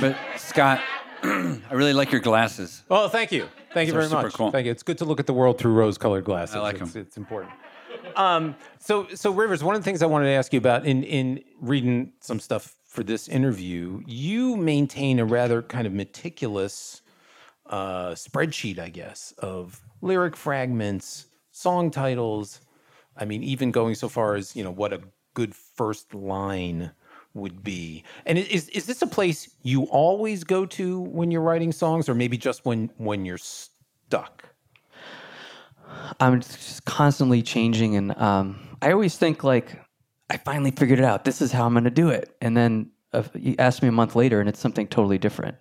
But 0.01 0.17
Scott, 0.37 0.81
I 1.23 1.59
really 1.71 1.93
like 1.95 2.11
your 2.11 2.21
glasses. 2.21 2.83
Oh, 2.91 3.09
thank 3.09 3.31
you. 3.31 3.49
Thank 3.73 3.87
you 3.87 3.93
Those 3.95 4.07
are 4.07 4.09
very 4.09 4.11
super 4.11 4.23
much. 4.25 4.35
cool. 4.35 4.51
Thank 4.51 4.67
you. 4.67 4.73
It's 4.73 4.83
good 4.83 4.99
to 4.99 5.05
look 5.05 5.21
at 5.21 5.27
the 5.27 5.33
world 5.33 5.59
through 5.59 5.73
rose-colored 5.75 6.25
glasses. 6.25 6.57
I 6.57 6.59
like 6.59 6.81
it's, 6.81 6.97
'em. 6.97 7.03
It's 7.03 7.17
important. 7.17 7.53
Um, 8.17 8.57
so, 8.81 9.07
so 9.15 9.31
Rivers, 9.31 9.63
one 9.63 9.77
of 9.77 9.81
the 9.81 9.85
things 9.85 10.03
I 10.03 10.07
wanted 10.07 10.25
to 10.27 10.33
ask 10.33 10.53
you 10.53 10.59
about 10.59 10.85
in 10.87 11.05
in 11.05 11.43
reading 11.61 12.13
some 12.21 12.41
stuff 12.41 12.75
for 12.85 13.05
this 13.05 13.29
interview, 13.29 14.03
you 14.07 14.57
maintain 14.57 15.21
a 15.21 15.25
rather 15.25 15.63
kind 15.63 15.87
of 15.87 15.93
meticulous 15.93 17.03
uh, 17.67 18.11
spreadsheet, 18.11 18.81
I 18.81 18.89
guess, 18.89 19.33
of 19.39 19.81
lyric 20.03 20.37
fragments, 20.37 21.27
song 21.61 21.91
titles. 21.91 22.61
I 23.17 23.25
mean, 23.25 23.43
even 23.43 23.71
going 23.71 23.95
so 23.95 24.09
far 24.09 24.35
as 24.35 24.57
you 24.57 24.65
know 24.65 24.71
what 24.71 24.93
a 24.93 25.01
good 25.35 25.55
first 25.55 26.15
line 26.15 26.93
would 27.35 27.63
be. 27.63 28.05
And 28.27 28.39
is 28.39 28.69
is 28.71 28.87
this 28.87 29.03
a 29.03 29.07
place 29.07 29.51
you 29.63 29.85
always 29.85 30.45
go 30.45 30.67
to 30.67 31.01
when 31.01 31.31
you're 31.31 31.43
writing 31.43 31.73
songs, 31.73 32.09
or 32.09 32.15
maybe 32.15 32.39
just 32.39 32.65
when 32.65 32.91
when 32.97 33.25
you're 33.25 33.39
stuck? 33.39 34.45
I'm 36.21 36.41
just 36.41 36.85
constantly 36.85 37.43
changing, 37.43 37.97
and 37.97 38.17
um, 38.17 38.77
I 38.81 38.93
always 38.93 39.17
think 39.17 39.45
like 39.45 39.81
I 40.29 40.37
finally 40.39 40.71
figured 40.71 40.99
it 40.99 41.05
out. 41.05 41.25
This 41.25 41.43
is 41.43 41.53
how 41.53 41.67
I'm 41.67 41.73
going 41.73 41.85
to 41.85 41.91
do 41.91 42.09
it, 42.09 42.37
and 42.41 42.57
then 42.57 42.91
uh, 43.13 43.23
you 43.35 43.55
ask 43.59 43.83
me 43.83 43.89
a 43.89 43.93
month 43.93 44.17
later, 44.17 44.41
and 44.41 44.49
it's 44.49 44.61
something 44.61 44.87
totally 44.87 45.19
different. 45.19 45.57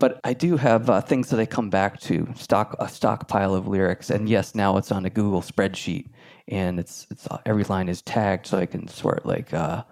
But 0.00 0.18
I 0.24 0.32
do 0.32 0.56
have 0.56 0.90
uh, 0.90 1.00
things 1.02 1.28
that 1.30 1.38
I 1.38 1.46
come 1.46 1.70
back 1.70 2.00
to 2.00 2.26
stock 2.34 2.74
a 2.80 2.88
stockpile 2.88 3.54
of 3.54 3.68
lyrics, 3.68 4.10
and 4.10 4.28
yes, 4.28 4.54
now 4.56 4.76
it's 4.78 4.90
on 4.90 5.04
a 5.04 5.10
Google 5.10 5.42
spreadsheet, 5.42 6.08
and 6.48 6.80
it's 6.80 7.06
it's 7.10 7.26
uh, 7.28 7.38
every 7.46 7.64
line 7.64 7.88
is 7.88 8.02
tagged, 8.02 8.46
so 8.46 8.58
I 8.58 8.66
can 8.66 8.88
sort 8.88 9.24
like 9.26 9.54
uh, 9.54 9.84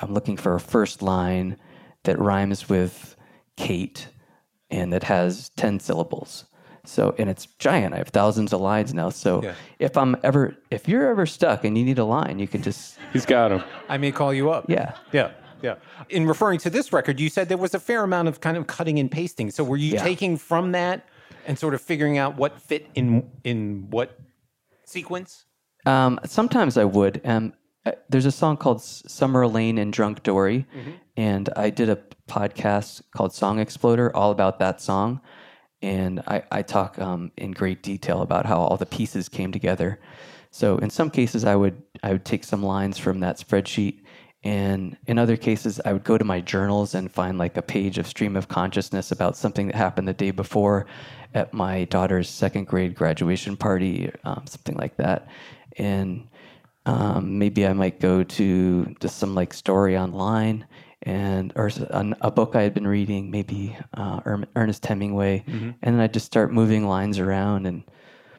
I'm 0.00 0.12
looking 0.12 0.36
for 0.36 0.54
a 0.54 0.60
first 0.60 1.02
line 1.02 1.56
that 2.04 2.18
rhymes 2.18 2.68
with 2.68 3.14
Kate 3.56 4.08
and 4.70 4.92
that 4.92 5.04
has 5.04 5.50
10 5.50 5.78
syllables. 5.78 6.46
So, 6.84 7.14
and 7.18 7.30
it's 7.30 7.46
giant. 7.58 7.94
I 7.94 7.98
have 7.98 8.08
thousands 8.08 8.52
of 8.52 8.60
lines 8.60 8.92
now. 8.92 9.08
So, 9.10 9.42
Yeah. 9.42 9.54
if 9.78 9.96
I'm 9.96 10.16
ever, 10.22 10.56
if 10.70 10.88
you're 10.88 11.08
ever 11.08 11.24
stuck 11.26 11.64
and 11.64 11.78
you 11.78 11.84
need 11.84 11.98
a 11.98 12.04
line, 12.04 12.38
you 12.38 12.48
can 12.48 12.60
just, 12.62 12.98
He's 13.12 13.24
got 13.24 13.52
him. 13.52 13.62
I 13.88 13.96
may 13.98 14.10
call 14.12 14.34
you 14.34 14.50
up. 14.50 14.66
yeah. 14.68 14.96
Yeah. 15.12 15.30
Yeah. 15.64 15.76
In 16.10 16.26
referring 16.26 16.58
to 16.60 16.70
this 16.70 16.92
record, 16.92 17.18
you 17.18 17.28
said 17.30 17.48
there 17.48 17.56
was 17.58 17.74
a 17.74 17.80
fair 17.80 18.04
amount 18.04 18.28
of 18.28 18.40
kind 18.40 18.56
of 18.56 18.66
cutting 18.66 18.98
and 18.98 19.10
pasting. 19.10 19.50
So 19.50 19.64
were 19.64 19.78
you 19.78 19.94
Yeah. 19.94 20.02
taking 20.02 20.36
from 20.36 20.72
that 20.72 21.06
and 21.46 21.58
sort 21.58 21.72
of 21.74 21.80
figuring 21.80 22.18
out 22.18 22.36
what 22.36 22.60
fit 22.60 22.86
in 22.94 23.30
in 23.44 23.86
what 23.90 24.18
sequence? 24.84 25.46
Um, 25.86 26.20
sometimes 26.26 26.76
I 26.76 26.84
would. 26.84 27.20
Um, 27.24 27.54
uh, 27.86 27.92
there's 28.10 28.26
a 28.26 28.32
song 28.32 28.56
called 28.56 28.82
Summer 28.82 29.42
Elaine 29.42 29.78
and 29.78 29.92
Drunk 29.92 30.22
Dori, 30.22 30.66
and 31.16 31.48
I 31.56 31.70
did 31.70 31.88
a 31.88 31.98
podcast 32.28 33.02
called 33.16 33.34
Song 33.34 33.58
Exploder 33.58 34.14
all 34.16 34.30
about 34.30 34.58
that 34.58 34.80
song. 34.80 35.20
And 35.82 36.20
I, 36.26 36.42
I 36.50 36.62
talk 36.62 36.98
um, 36.98 37.30
in 37.36 37.50
great 37.52 37.82
detail 37.82 38.22
about 38.22 38.46
how 38.46 38.58
all 38.58 38.78
the 38.78 38.86
pieces 38.86 39.28
came 39.28 39.52
together. 39.52 40.00
So 40.50 40.78
in 40.78 40.88
some 40.88 41.10
cases, 41.10 41.44
I 41.44 41.56
would 41.56 41.82
I 42.02 42.12
would 42.12 42.24
take 42.24 42.44
some 42.44 42.62
lines 42.62 42.96
from 42.96 43.20
that 43.20 43.38
spreadsheet, 43.38 44.00
and 44.44 44.96
in 45.06 45.18
other 45.18 45.36
cases, 45.36 45.80
I 45.84 45.92
would 45.94 46.04
go 46.04 46.18
to 46.18 46.24
my 46.24 46.40
journals 46.40 46.94
and 46.94 47.10
find 47.10 47.38
like 47.38 47.56
a 47.56 47.62
page 47.62 47.96
of 47.98 48.06
stream 48.06 48.36
of 48.36 48.46
consciousness 48.48 49.10
about 49.10 49.36
something 49.36 49.66
that 49.68 49.74
happened 49.74 50.06
the 50.06 50.12
day 50.12 50.30
before 50.30 50.86
at 51.32 51.52
my 51.52 51.84
daughter's 51.86 52.28
second 52.28 52.66
grade 52.66 52.94
graduation 52.94 53.56
party, 53.56 54.12
um, 54.24 54.44
something 54.46 54.76
like 54.76 54.96
that, 54.98 55.26
and 55.78 56.28
um, 56.86 57.38
maybe 57.38 57.66
I 57.66 57.72
might 57.72 57.98
go 57.98 58.22
to 58.22 58.94
just 59.00 59.16
some 59.18 59.34
like 59.34 59.54
story 59.54 59.96
online 59.96 60.66
and 61.02 61.52
or 61.56 61.70
a 62.20 62.30
book 62.30 62.54
I 62.54 62.62
had 62.62 62.72
been 62.74 62.86
reading, 62.86 63.30
maybe 63.30 63.76
uh, 63.94 64.20
Erm- 64.26 64.46
Ernest 64.56 64.84
Hemingway, 64.86 65.42
and 65.82 65.94
then 65.94 66.00
I'd 66.00 66.14
just 66.14 66.26
start 66.26 66.52
moving 66.52 66.86
lines 66.86 67.18
around 67.18 67.66
and 67.66 67.82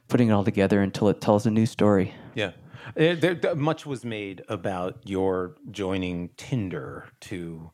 putting 0.07 0.29
it 0.29 0.31
all 0.31 0.43
together 0.43 0.81
until 0.81 1.09
it 1.09 1.21
tells 1.21 1.45
a 1.45 1.51
new 1.51 1.65
story. 1.65 2.13
Yeah. 2.35 2.51
Uh, 2.89 3.15
There, 3.15 3.35
there- 3.35 3.55
much 3.55 3.85
was 3.85 4.05
made 4.05 4.43
about 4.47 4.97
your 5.05 5.55
joining 5.71 6.29
Tinder 6.37 7.05
to 7.21 7.71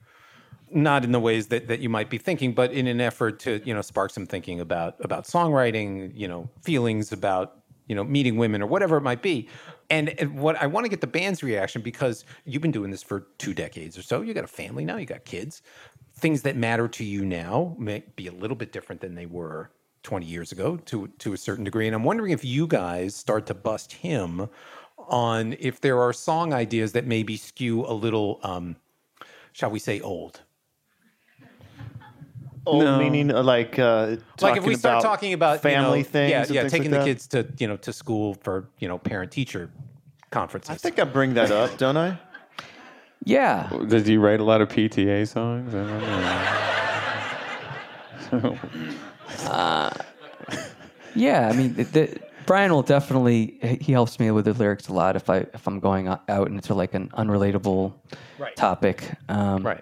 not 0.74 1.04
in 1.04 1.12
the 1.12 1.20
ways 1.20 1.48
that, 1.48 1.68
that 1.68 1.80
you 1.80 1.90
might 1.90 2.10
be 2.10 2.18
thinking, 2.18 2.54
but 2.54 2.72
in 2.72 2.88
an 2.88 3.02
effort 3.02 3.40
to, 3.40 3.62
you 3.66 3.74
know, 3.74 3.82
spark 3.82 4.12
some 4.12 4.26
thinking 4.26 4.60
about 4.62 4.96
about 5.04 5.26
songwriting, 5.26 6.12
you 6.16 6.28
know, 6.28 6.50
feelings 6.62 7.12
about, 7.12 7.58
you 7.88 7.96
know, 7.96 8.04
meeting 8.06 8.38
women 8.38 8.62
or 8.62 8.68
whatever 8.68 8.96
it 8.98 9.02
might 9.02 9.22
be. 9.22 9.50
And, 9.90 10.10
and 10.20 10.40
what 10.40 10.56
I 10.62 10.68
want 10.68 10.86
to 10.86 10.90
get 10.90 11.02
the 11.02 11.08
band's 11.08 11.44
reaction 11.44 11.82
because 11.82 12.24
you've 12.46 12.62
been 12.62 12.72
doing 12.72 12.90
this 12.92 13.04
for 13.04 13.28
two 13.38 13.54
decades 13.54 13.98
or 13.98 14.02
so. 14.02 14.22
You 14.22 14.34
got 14.34 14.46
a 14.46 14.48
family 14.48 14.86
now, 14.86 14.96
you 14.98 15.06
got 15.06 15.26
kids. 15.26 15.62
Things 16.16 16.44
that 16.44 16.56
matter 16.56 16.88
to 16.88 17.04
you 17.04 17.26
now 17.26 17.76
may 17.78 18.04
be 18.16 18.28
a 18.28 18.32
little 18.32 18.56
bit 18.56 18.72
different 18.72 19.02
than 19.02 19.16
they 19.16 19.26
were 19.26 19.72
20 20.04 20.26
years 20.26 20.52
ago 20.52 20.78
to 20.78 21.08
to 21.20 21.34
a 21.34 21.38
certain 21.38 21.64
degree. 21.66 21.88
And 21.88 21.96
I'm 21.96 22.04
wondering 22.04 22.32
if 22.32 22.46
you 22.46 22.66
guys 22.68 23.16
start 23.16 23.46
to 23.48 23.54
bust 23.54 23.92
him 23.94 24.48
on 25.08 25.56
if 25.60 25.82
there 25.82 26.02
are 26.02 26.14
song 26.14 26.54
ideas 26.54 26.92
that 26.94 27.06
maybe 27.06 27.38
skew 27.38 27.86
a 27.86 27.94
little, 27.94 28.40
um, 28.44 28.76
shall 29.54 29.70
we 29.72 29.80
say, 29.80 30.00
old. 30.00 30.42
Old 32.66 32.84
No. 32.84 33.00
meaning 33.00 33.32
uh, 33.32 33.42
like 33.42 33.80
uh, 33.80 34.18
like 34.40 34.56
if 34.58 34.66
we 34.66 34.76
start 34.76 35.00
about 35.00 35.02
talking 35.04 35.34
about 35.34 35.62
family 35.62 36.00
you 36.00 36.04
know, 36.04 36.10
things, 36.10 36.32
yeah, 36.32 36.46
yeah, 36.50 36.62
things 36.62 36.72
taking 36.72 36.92
like 36.92 37.00
the 37.02 37.06
that? 37.06 37.06
kids 37.06 37.28
to 37.28 37.48
you 37.58 37.68
know 37.68 37.76
to 37.78 37.92
school 37.92 38.36
for 38.36 38.70
you 38.78 38.88
know 38.88 39.00
parent 39.00 39.32
teacher 39.32 39.72
conferences. 40.30 40.70
I 40.70 40.76
think 40.78 41.00
I 41.00 41.06
bring 41.06 41.34
that 41.34 41.52
up, 41.52 41.76
don't 41.80 41.98
I? 41.98 42.20
Yeah, 43.24 43.70
Did 43.88 44.08
you 44.08 44.20
write 44.20 44.40
a 44.40 44.44
lot 44.44 44.62
of 44.62 44.70
PTA 44.70 45.28
songs? 45.28 45.74
I 45.76 45.78
don't 45.78 46.02
know. 48.44 48.58
yeah. 51.16 51.50
I 51.50 51.54
mean, 51.54 51.76
the, 51.76 51.84
the, 51.84 52.20
Brian 52.52 52.72
will 52.74 52.82
definitely 52.84 53.58
he 53.82 53.94
helps 53.94 54.20
me 54.20 54.30
with 54.32 54.44
the 54.44 54.54
lyrics 54.54 54.90
a 54.90 54.94
lot 54.94 55.16
if 55.16 55.30
I 55.30 55.38
if 55.54 55.66
I'm 55.68 55.80
going 55.80 56.08
out 56.10 56.48
into 56.50 56.74
like 56.74 56.94
an 56.94 57.08
unrelatable 57.18 57.94
Right. 58.38 58.56
topic. 58.58 58.98
Um, 59.30 59.64
right. 59.66 59.82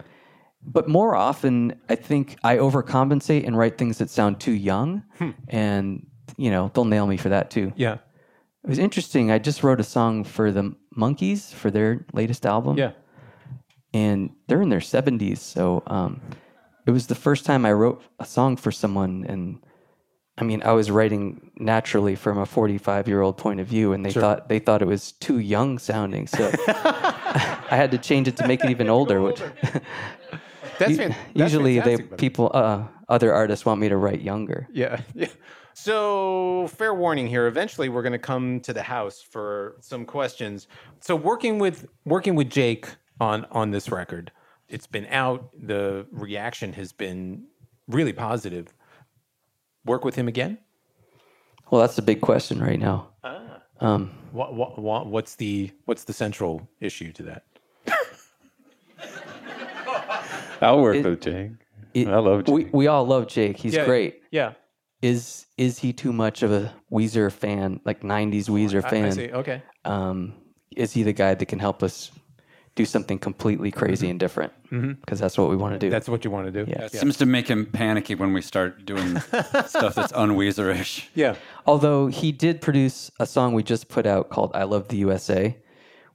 But 0.62 0.88
more 0.88 1.15
often, 1.15 1.79
I 1.89 1.95
think 1.95 2.36
I 2.43 2.58
overcompensate 2.58 3.47
and 3.47 3.58
write 3.58 3.77
things 3.79 3.97
that 3.97 4.10
sound 4.12 4.39
too 4.39 4.51
young, 4.51 5.01
and 5.47 6.05
you 6.38 6.51
know 6.51 6.69
they'll 6.73 6.86
nail 6.86 7.08
me 7.08 7.17
for 7.17 7.29
that 7.29 7.49
too. 7.49 7.73
Yeah. 7.75 7.93
It 8.63 8.69
was 8.69 8.77
interesting. 8.77 9.32
I 9.32 9.39
just 9.39 9.63
wrote 9.63 9.79
a 9.79 9.84
song 9.97 10.23
for 10.23 10.51
the 10.51 10.75
Monkees 10.95 11.51
for 11.51 11.71
their 11.71 12.05
latest 12.13 12.45
album. 12.45 12.77
Yeah. 12.77 12.91
and 13.93 14.29
they're 14.47 14.62
in 14.62 14.69
their 14.69 14.79
70s. 14.82 15.38
So 15.39 15.82
um, 15.88 16.21
it 16.86 16.91
was 16.91 17.08
the 17.08 17.15
first 17.15 17.45
time 17.45 17.65
I 17.65 17.71
wrote 17.71 18.03
a 18.19 18.25
song 18.25 18.58
for 18.58 18.71
someone. 18.71 19.25
And 19.27 19.60
I 20.39 20.43
mean, 20.43 20.62
I 20.63 20.71
was 20.71 20.89
writing 20.89 21.52
naturally 21.58 22.15
from 22.15 22.38
a 22.38 22.45
45 22.45 23.08
year 23.08 23.21
old 23.21 23.38
point 23.38 23.60
of 23.60 23.67
view, 23.67 23.93
and 23.93 24.06
they 24.06 24.12
thought 24.12 24.47
they 24.47 24.60
thought 24.60 24.82
it 24.82 24.88
was 24.88 25.12
too 25.13 25.39
young 25.39 25.78
sounding. 25.78 26.28
So 26.28 26.52
I 26.67 27.75
had 27.75 27.91
to 27.91 27.97
change 27.97 28.28
it 28.28 28.38
to 28.38 28.47
make 28.47 28.63
it 28.63 28.69
even 28.69 28.89
older. 28.89 29.21
Which 29.21 29.41
That's, 30.80 30.95
fan- 30.95 31.10
that's 31.10 31.52
usually 31.52 31.80
they 31.82 31.97
people 31.97 32.52
uh, 32.54 32.84
other 33.10 33.34
artists 33.34 33.65
want 33.65 33.82
me 33.82 33.89
to 33.89 33.97
write 33.97 34.21
younger. 34.21 34.67
Yeah. 34.71 35.02
Yeah. 35.13 35.28
So, 35.75 36.67
fair 36.75 36.93
warning 36.93 37.28
here. 37.28 37.47
Eventually, 37.47 37.88
we're 37.88 38.02
going 38.02 38.12
to 38.12 38.19
come 38.19 38.60
to 38.62 38.73
the 38.73 38.82
house 38.82 39.21
for 39.21 39.78
some 39.80 40.04
questions. 40.06 40.67
So, 40.99 41.15
working 41.15 41.58
with 41.58 41.88
working 42.04 42.36
with 42.36 42.49
Jake 42.49 42.88
on 43.21 43.45
on 43.52 43.71
this 43.71 43.89
record, 43.89 44.30
it's 44.67 44.88
been 44.88 45.06
out. 45.06 45.52
The 45.58 46.06
reaction 46.12 46.73
has 46.73 46.91
been 46.91 47.45
really 47.88 48.12
positive. 48.12 48.73
Work 49.85 50.03
with 50.05 50.15
him 50.15 50.27
again? 50.27 50.57
Well, 51.71 51.81
that's 51.81 51.95
the 51.95 52.01
big 52.01 52.21
question 52.21 52.59
right 52.59 52.79
now. 52.79 53.09
Um, 53.81 54.11
What, 54.31 54.53
what, 54.55 54.77
what, 54.77 55.07
what's 55.07 55.35
the 55.35 55.71
what's 55.85 56.03
the 56.03 56.13
central 56.13 56.67
issue 56.81 57.11
to 57.13 57.23
that? 57.23 57.43
I'll 60.61 60.81
work 60.81 60.97
It- 60.97 61.05
with 61.05 61.21
Jake. 61.21 61.51
it- 61.93 62.07
I 62.07 62.17
love 62.17 62.43
Jake. 62.45 62.55
we 62.55 62.65
we 62.71 62.87
all 62.87 63.05
love 63.05 63.27
Jake. 63.27 63.57
He's 63.57 63.77
great. 63.77 64.21
Yeah. 64.31 64.53
Is 65.01 65.45
is 65.57 65.79
he 65.79 65.93
too 65.93 66.11
much 66.11 66.43
of 66.43 66.51
a 66.51 66.73
Weezer 66.91 67.31
fan, 67.31 67.79
like 67.85 68.01
'90s 68.01 68.49
Weezer 68.49 68.83
I- 68.83 68.89
fan? 68.89 69.05
I, 69.05 69.09
see. 69.11 69.31
Okay. 69.31 69.61
um, 69.85 70.33
is 70.75 70.91
he 70.91 71.03
the 71.03 71.13
guy 71.13 71.33
that 71.35 71.45
can 71.45 71.59
help 71.59 71.81
us 71.83 72.11
do 72.79 72.85
something 72.85 73.19
completely 73.19 73.71
crazy 73.71 74.05
mm-hmm. 74.05 74.11
and 74.11 74.19
different 74.21 74.53
mm-hmm. 74.71 74.93
because 74.93 75.19
that's 75.19 75.37
what 75.37 75.49
we 75.49 75.57
want 75.57 75.73
to 75.73 75.79
do. 75.79 75.89
That's 75.89 76.07
what 76.07 76.23
you 76.23 76.31
want 76.31 76.45
to 76.45 76.63
do. 76.63 76.71
Yeah. 76.71 76.85
It 76.85 76.93
seems 76.93 77.17
to 77.17 77.25
make 77.25 77.45
him 77.49 77.65
panicky 77.65 78.15
when 78.15 78.31
we 78.31 78.41
start 78.41 78.85
doing 78.85 79.19
stuff 79.65 79.95
that's 79.95 80.13
unweezerish. 80.13 81.09
Yeah. 81.13 81.35
Although 81.65 82.07
he 82.07 82.31
did 82.31 82.61
produce 82.61 83.11
a 83.19 83.25
song 83.25 83.53
we 83.53 83.63
just 83.63 83.89
put 83.89 84.05
out 84.05 84.29
called 84.29 84.51
"I 84.53 84.63
Love 84.63 84.87
the 84.87 84.95
USA," 84.97 85.57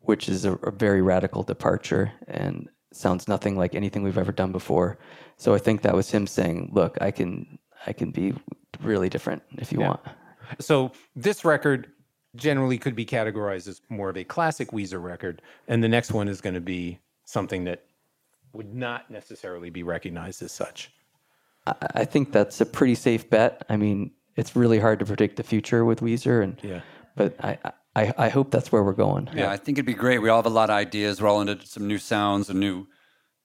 which 0.00 0.27
is 0.27 0.46
a, 0.46 0.55
a 0.55 0.70
very 0.70 1.03
radical 1.03 1.42
departure 1.42 2.12
and 2.27 2.70
sounds 2.94 3.29
nothing 3.29 3.59
like 3.59 3.74
anything 3.74 4.03
we've 4.03 4.16
ever 4.16 4.33
done 4.33 4.50
before. 4.50 4.98
So 5.37 5.53
I 5.53 5.59
think 5.59 5.83
that 5.83 5.94
was 5.94 6.11
him 6.11 6.27
saying, 6.27 6.70
"Look, 6.72 6.96
I 7.03 7.11
can, 7.11 7.59
I 7.87 7.92
can 7.92 8.11
be 8.11 8.33
really 8.81 9.11
different 9.11 9.42
if 9.59 9.70
you 9.70 9.81
want." 9.81 10.00
So 10.61 10.92
this 11.14 11.44
record 11.44 11.92
generally 12.37 12.79
could 12.79 12.94
be 12.97 13.07
categorized 13.07 13.68
as 13.68 13.81
more 13.88 14.11
of 14.11 14.16
a 14.16 14.25
classic 14.25 14.70
Weezer 14.70 15.03
record, 15.03 15.42
and 15.68 15.83
the 15.83 15.88
next 15.88 16.12
one 16.12 16.29
is 16.29 16.40
going 16.40 16.55
to 16.55 16.61
be 16.61 16.99
something 17.25 17.64
that 17.64 17.85
would 18.53 18.75
not 18.75 19.11
necessarily 19.11 19.70
be 19.70 19.83
recognized 19.83 20.42
as 20.42 20.53
such. 20.53 20.90
I, 21.66 21.75
I 21.94 22.05
think 22.05 22.33
that's 22.33 22.61
a 22.61 22.66
pretty 22.66 22.94
safe 22.94 23.29
bet. 23.31 23.64
I 23.68 23.77
mean, 23.77 24.12
it's 24.37 24.55
really 24.57 24.79
hard 24.79 24.99
to 25.01 25.05
predict 25.05 25.37
the 25.37 25.42
future 25.42 25.85
with 25.85 26.01
Weezer, 26.01 26.42
and 26.42 26.59
Yeah. 26.62 26.81
but 27.16 27.35
I, 27.44 27.59
I, 27.97 28.12
I 28.18 28.29
hope 28.29 28.51
that's 28.51 28.73
where 28.73 28.83
we're 28.83 28.92
going. 28.92 29.29
Yeah, 29.35 29.51
I 29.51 29.57
think 29.57 29.79
it'd 29.79 29.87
be 29.87 29.94
great. 29.94 30.18
We 30.18 30.29
all 30.29 30.38
have 30.38 30.47
a 30.47 30.51
lot 30.51 30.70
of 30.70 30.77
ideas. 30.77 31.20
We're 31.23 31.29
all 31.29 31.40
into 31.40 31.64
some 31.66 31.87
new 31.87 31.99
sounds 31.99 32.51
and 32.51 32.59
new 32.61 32.87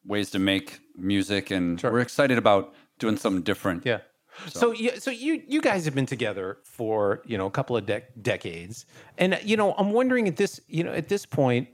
ways 0.05 0.31
to 0.31 0.39
make 0.39 0.79
music, 0.95 1.51
and 1.51 1.81
we're 1.83 1.99
excited 1.99 2.37
about 2.37 2.73
doing 2.97 3.17
something 3.17 3.43
different. 3.43 3.85
Yeah. 3.85 3.99
So, 4.47 4.71
yeah, 4.71 4.95
so 4.99 5.11
you 5.11 5.43
you 5.47 5.61
guys 5.61 5.85
have 5.85 5.93
been 5.95 6.05
together 6.05 6.57
for 6.63 7.21
you 7.25 7.37
know 7.37 7.45
a 7.45 7.51
couple 7.51 7.75
of 7.75 7.85
dec- 7.85 8.03
decades, 8.21 8.85
and 9.17 9.39
you 9.43 9.57
know 9.57 9.73
I'm 9.77 9.91
wondering 9.91 10.27
at 10.27 10.37
this 10.37 10.59
you 10.67 10.83
know 10.83 10.93
at 10.93 11.09
this 11.09 11.25
point, 11.25 11.67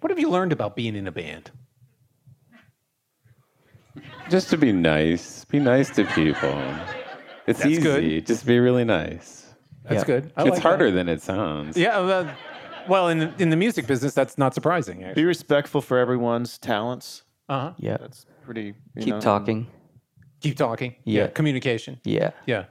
what 0.00 0.10
have 0.10 0.18
you 0.18 0.30
learned 0.30 0.52
about 0.52 0.76
being 0.76 0.96
in 0.96 1.06
a 1.06 1.12
band? 1.12 1.50
Just 4.30 4.50
to 4.50 4.56
be 4.56 4.72
nice. 4.72 5.44
Be 5.46 5.58
nice 5.58 5.90
to 5.90 6.04
people. 6.04 6.50
It's 7.46 7.60
That's 7.60 7.66
easy. 7.70 7.80
good. 7.82 8.26
Just 8.26 8.46
be 8.46 8.58
really 8.58 8.84
nice. 8.84 9.54
That's 9.84 10.00
Yeah. 10.02 10.04
good. 10.04 10.32
I 10.36 10.42
it's 10.42 10.50
like 10.52 10.62
harder 10.62 10.90
that. 10.90 10.96
than 10.96 11.08
it 11.08 11.22
sounds. 11.22 11.76
Yeah. 11.76 11.98
Well, 12.00 12.30
well, 12.88 13.08
in 13.08 13.18
the, 13.18 13.32
in 13.38 13.50
the 13.50 13.56
music 13.56 13.86
business, 13.86 14.12
that's 14.14 14.36
not 14.38 14.54
surprising. 14.54 15.04
Be 15.14 15.24
respectful 15.24 15.80
for 15.80 15.98
everyone's 15.98 16.58
talents. 16.58 17.22
Uh 17.48 17.60
huh. 17.60 17.72
Yeah. 17.78 17.96
That's 17.98 18.26
pretty. 18.44 18.74
You 18.94 19.02
Keep 19.02 19.14
know, 19.14 19.20
talking. 19.20 19.66
Keep 20.40 20.56
talking. 20.56 20.94
Yeah. 21.04 21.26
Communication. 21.28 22.00
Yeah. 22.04 22.30
Yeah. 22.46 22.64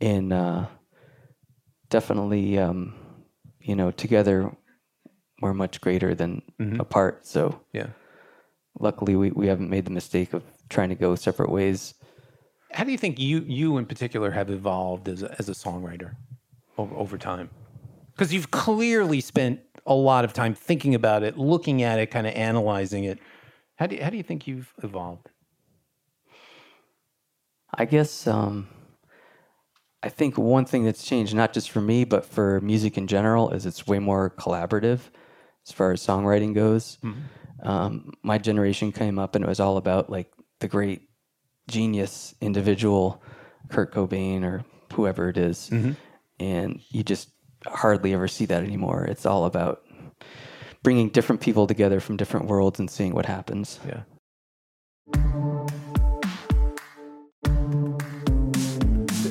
and 0.00 0.32
uh, 0.32 0.66
definitely, 1.90 2.58
um, 2.58 2.94
you 3.60 3.76
know, 3.76 3.90
together 3.90 4.50
we're 5.40 5.54
much 5.54 5.80
greater 5.80 6.14
than 6.14 6.42
apart. 6.78 7.26
So 7.26 7.60
Yeah. 7.72 7.88
luckily, 8.78 9.16
we, 9.16 9.30
we 9.32 9.46
haven't 9.48 9.70
made 9.70 9.84
the 9.84 9.90
mistake 9.90 10.32
of 10.34 10.42
trying 10.68 10.88
to 10.90 10.94
go 10.94 11.14
separate 11.16 11.50
ways. 11.50 11.94
How 12.70 12.84
do 12.84 12.92
you 12.92 12.98
think 12.98 13.18
you 13.18 13.40
you 13.40 13.76
in 13.76 13.84
particular 13.86 14.30
have 14.30 14.48
evolved 14.50 15.08
as 15.08 15.22
a, 15.22 15.34
as 15.38 15.48
a 15.48 15.52
songwriter 15.52 16.14
over, 16.78 16.94
over 16.94 17.18
time? 17.18 17.50
Because 18.12 18.32
you've 18.32 18.50
clearly 18.50 19.20
spent 19.20 19.60
a 19.86 19.94
lot 19.94 20.24
of 20.24 20.32
time 20.32 20.54
thinking 20.54 20.94
about 20.94 21.22
it, 21.22 21.36
looking 21.36 21.82
at 21.82 21.98
it, 21.98 22.06
kind 22.10 22.26
of 22.26 22.34
analyzing 22.34 23.04
it. 23.04 23.18
How 23.76 23.86
do 23.88 23.96
you, 23.96 24.02
how 24.04 24.10
do 24.10 24.16
you 24.16 24.22
think 24.22 24.46
you've 24.46 24.72
evolved? 24.82 25.28
I 27.74 27.84
guess 27.86 28.26
um, 28.26 28.68
I 30.02 30.08
think 30.08 30.36
one 30.36 30.64
thing 30.64 30.84
that's 30.84 31.04
changed, 31.04 31.34
not 31.34 31.52
just 31.52 31.70
for 31.70 31.80
me, 31.80 32.04
but 32.04 32.24
for 32.24 32.60
music 32.60 32.98
in 32.98 33.06
general, 33.06 33.50
is 33.50 33.64
it's 33.66 33.86
way 33.86 33.98
more 33.98 34.30
collaborative 34.30 35.00
as 35.66 35.72
far 35.72 35.92
as 35.92 36.04
songwriting 36.04 36.54
goes. 36.54 36.98
Um, 37.62 38.12
my 38.22 38.38
generation 38.38 38.90
came 38.92 39.18
up 39.18 39.34
and 39.36 39.44
it 39.44 39.48
was 39.48 39.60
all 39.60 39.76
about 39.76 40.10
like 40.10 40.32
the 40.60 40.68
great 40.68 41.02
genius 41.68 42.34
individual, 42.40 43.22
Kurt 43.68 43.94
Cobain 43.94 44.42
or 44.42 44.64
whoever 44.92 45.28
it 45.28 45.36
is. 45.38 45.70
and 46.40 46.80
you 46.90 47.04
just 47.04 47.30
hardly 47.64 48.12
ever 48.12 48.26
see 48.26 48.46
that 48.46 48.64
anymore. 48.64 49.04
It's 49.04 49.24
all 49.24 49.44
about 49.44 49.82
bringing 50.82 51.08
different 51.10 51.40
people 51.40 51.68
together 51.68 52.00
from 52.00 52.16
different 52.16 52.46
worlds 52.46 52.80
and 52.80 52.90
seeing 52.90 53.14
what 53.14 53.26
happens. 53.26 53.78
Yeah. 53.86 54.02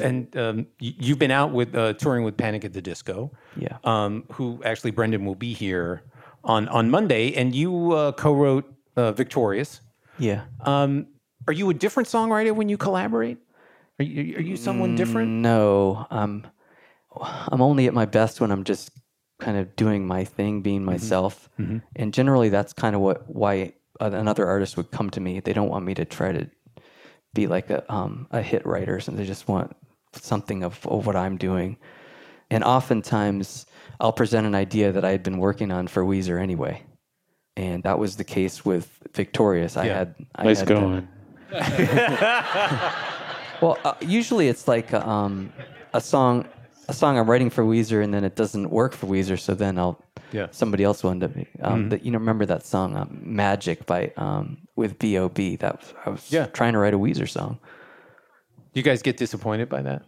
And 0.01 0.37
um, 0.37 0.67
you've 0.79 1.19
been 1.19 1.31
out 1.31 1.51
with 1.51 1.75
uh, 1.75 1.93
touring 1.93 2.23
with 2.23 2.37
Panic 2.37 2.65
at 2.65 2.73
the 2.73 2.81
Disco. 2.81 3.31
Yeah. 3.55 3.77
Um, 3.83 4.25
who 4.31 4.61
actually 4.63 4.91
Brendon 4.91 5.25
will 5.25 5.35
be 5.35 5.53
here 5.53 6.03
on 6.43 6.67
on 6.69 6.89
Monday, 6.89 7.33
and 7.33 7.55
you 7.55 7.91
uh, 7.93 8.11
co-wrote 8.13 8.71
uh, 8.95 9.11
"Victorious." 9.11 9.81
Yeah. 10.19 10.43
Um, 10.61 11.07
are 11.47 11.53
you 11.53 11.69
a 11.69 11.73
different 11.73 12.07
songwriter 12.07 12.55
when 12.55 12.69
you 12.69 12.77
collaborate? 12.77 13.37
Are 13.99 14.03
you, 14.03 14.37
are 14.37 14.41
you 14.41 14.57
someone 14.57 14.95
different? 14.95 15.29
No, 15.29 16.07
um, 16.09 16.45
I'm 17.19 17.61
only 17.61 17.87
at 17.87 17.93
my 17.93 18.05
best 18.05 18.41
when 18.41 18.51
I'm 18.51 18.63
just 18.63 18.91
kind 19.39 19.57
of 19.57 19.75
doing 19.75 20.07
my 20.07 20.23
thing, 20.23 20.61
being 20.61 20.83
myself. 20.83 21.49
And 21.95 22.13
generally, 22.13 22.49
that's 22.49 22.73
kind 22.73 22.95
of 22.95 23.01
what 23.01 23.29
why 23.29 23.73
another 23.99 24.47
artist 24.47 24.77
would 24.77 24.91
come 24.91 25.09
to 25.11 25.19
me. 25.19 25.39
They 25.39 25.53
don't 25.53 25.69
want 25.69 25.85
me 25.85 25.93
to 25.95 26.05
try 26.05 26.31
to 26.31 26.49
be 27.33 27.47
like 27.47 27.69
a 27.69 27.91
um, 27.91 28.27
a 28.31 28.41
hit 28.41 28.65
writer, 28.65 28.99
so 28.99 29.11
they 29.11 29.25
just 29.25 29.47
want 29.47 29.75
something 30.13 30.63
of, 30.63 30.85
of 30.87 31.05
what 31.05 31.15
I'm 31.15 31.37
doing. 31.37 31.77
And 32.49 32.63
oftentimes, 32.63 33.65
I'll 33.99 34.11
present 34.11 34.45
an 34.47 34.55
idea 34.55 34.91
that 34.91 35.05
I 35.05 35.11
had 35.11 35.23
been 35.23 35.37
working 35.37 35.71
on 35.71 35.87
for 35.87 36.03
Weezer 36.03 36.41
anyway. 36.41 36.83
And 37.55 37.83
that 37.83 37.99
was 37.99 38.15
the 38.17 38.23
case 38.23 38.65
with 38.65 38.89
Victorious. 39.13 39.77
I 39.77 39.85
Yeah. 39.85 39.97
had 39.97 40.15
I 40.35 40.43
Nice 40.45 40.59
had, 40.59 40.67
going. 40.67 41.07
well, 43.61 43.77
uh, 43.85 43.93
usually 44.01 44.47
it's 44.47 44.67
like 44.67 44.91
a, 44.93 45.07
um, 45.07 45.51
a 45.93 46.01
song, 46.01 46.47
a 46.87 46.93
song 46.93 47.17
I'm 47.19 47.29
writing 47.29 47.49
for 47.49 47.63
Weezer, 47.63 48.03
and 48.03 48.13
then 48.13 48.23
it 48.23 48.35
doesn't 48.35 48.69
work 48.69 48.93
for 48.93 49.07
Weezer. 49.07 49.39
So 49.39 49.53
then 49.53 49.77
I'll, 49.77 50.01
Yeah. 50.31 50.47
somebody 50.51 50.83
else 50.83 51.03
will 51.03 51.11
end 51.11 51.23
up. 51.23 51.31
Um, 51.61 51.89
that, 51.89 52.03
you 52.05 52.11
know, 52.11 52.17
remember 52.19 52.45
that 52.45 52.65
song 52.65 52.95
um, 52.95 53.19
"Magic" 53.23 53.85
by 53.85 54.11
um, 54.17 54.57
with 54.77 54.97
B.O.B. 54.97 55.57
That 55.57 55.79
was, 55.81 55.93
I 56.05 56.09
was 56.09 56.31
Yeah. 56.31 56.45
trying 56.47 56.73
to 56.73 56.79
write 56.79 56.93
a 56.93 56.97
Weezer 56.99 57.27
song. 57.29 57.59
You 58.73 58.83
guys 58.83 59.01
get 59.01 59.17
disappointed 59.17 59.69
by 59.69 59.81
that? 59.81 60.03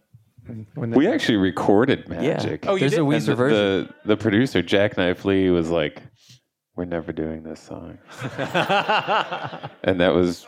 When 0.75 0.89
that- 0.91 0.97
We 0.97 1.07
actually 1.07 1.37
recorded 1.37 2.07
Magic. 2.09 2.65
Oh, 2.67 2.73
you 2.73 2.79
there's 2.81 2.91
did? 2.91 2.99
a 2.99 3.03
And 3.03 3.11
Weezer 3.13 3.25
the, 3.27 3.35
version. 3.35 3.57
the 4.03 4.15
the 4.15 4.17
producer 4.17 4.61
Jacknife 4.61 5.23
Lee 5.25 5.49
was 5.49 5.69
like, 5.69 6.01
"We're 6.75 6.83
never 6.85 7.13
doing 7.13 7.43
this 7.43 7.61
song," 7.61 7.97
and 9.83 9.99
that 10.01 10.13
was 10.13 10.45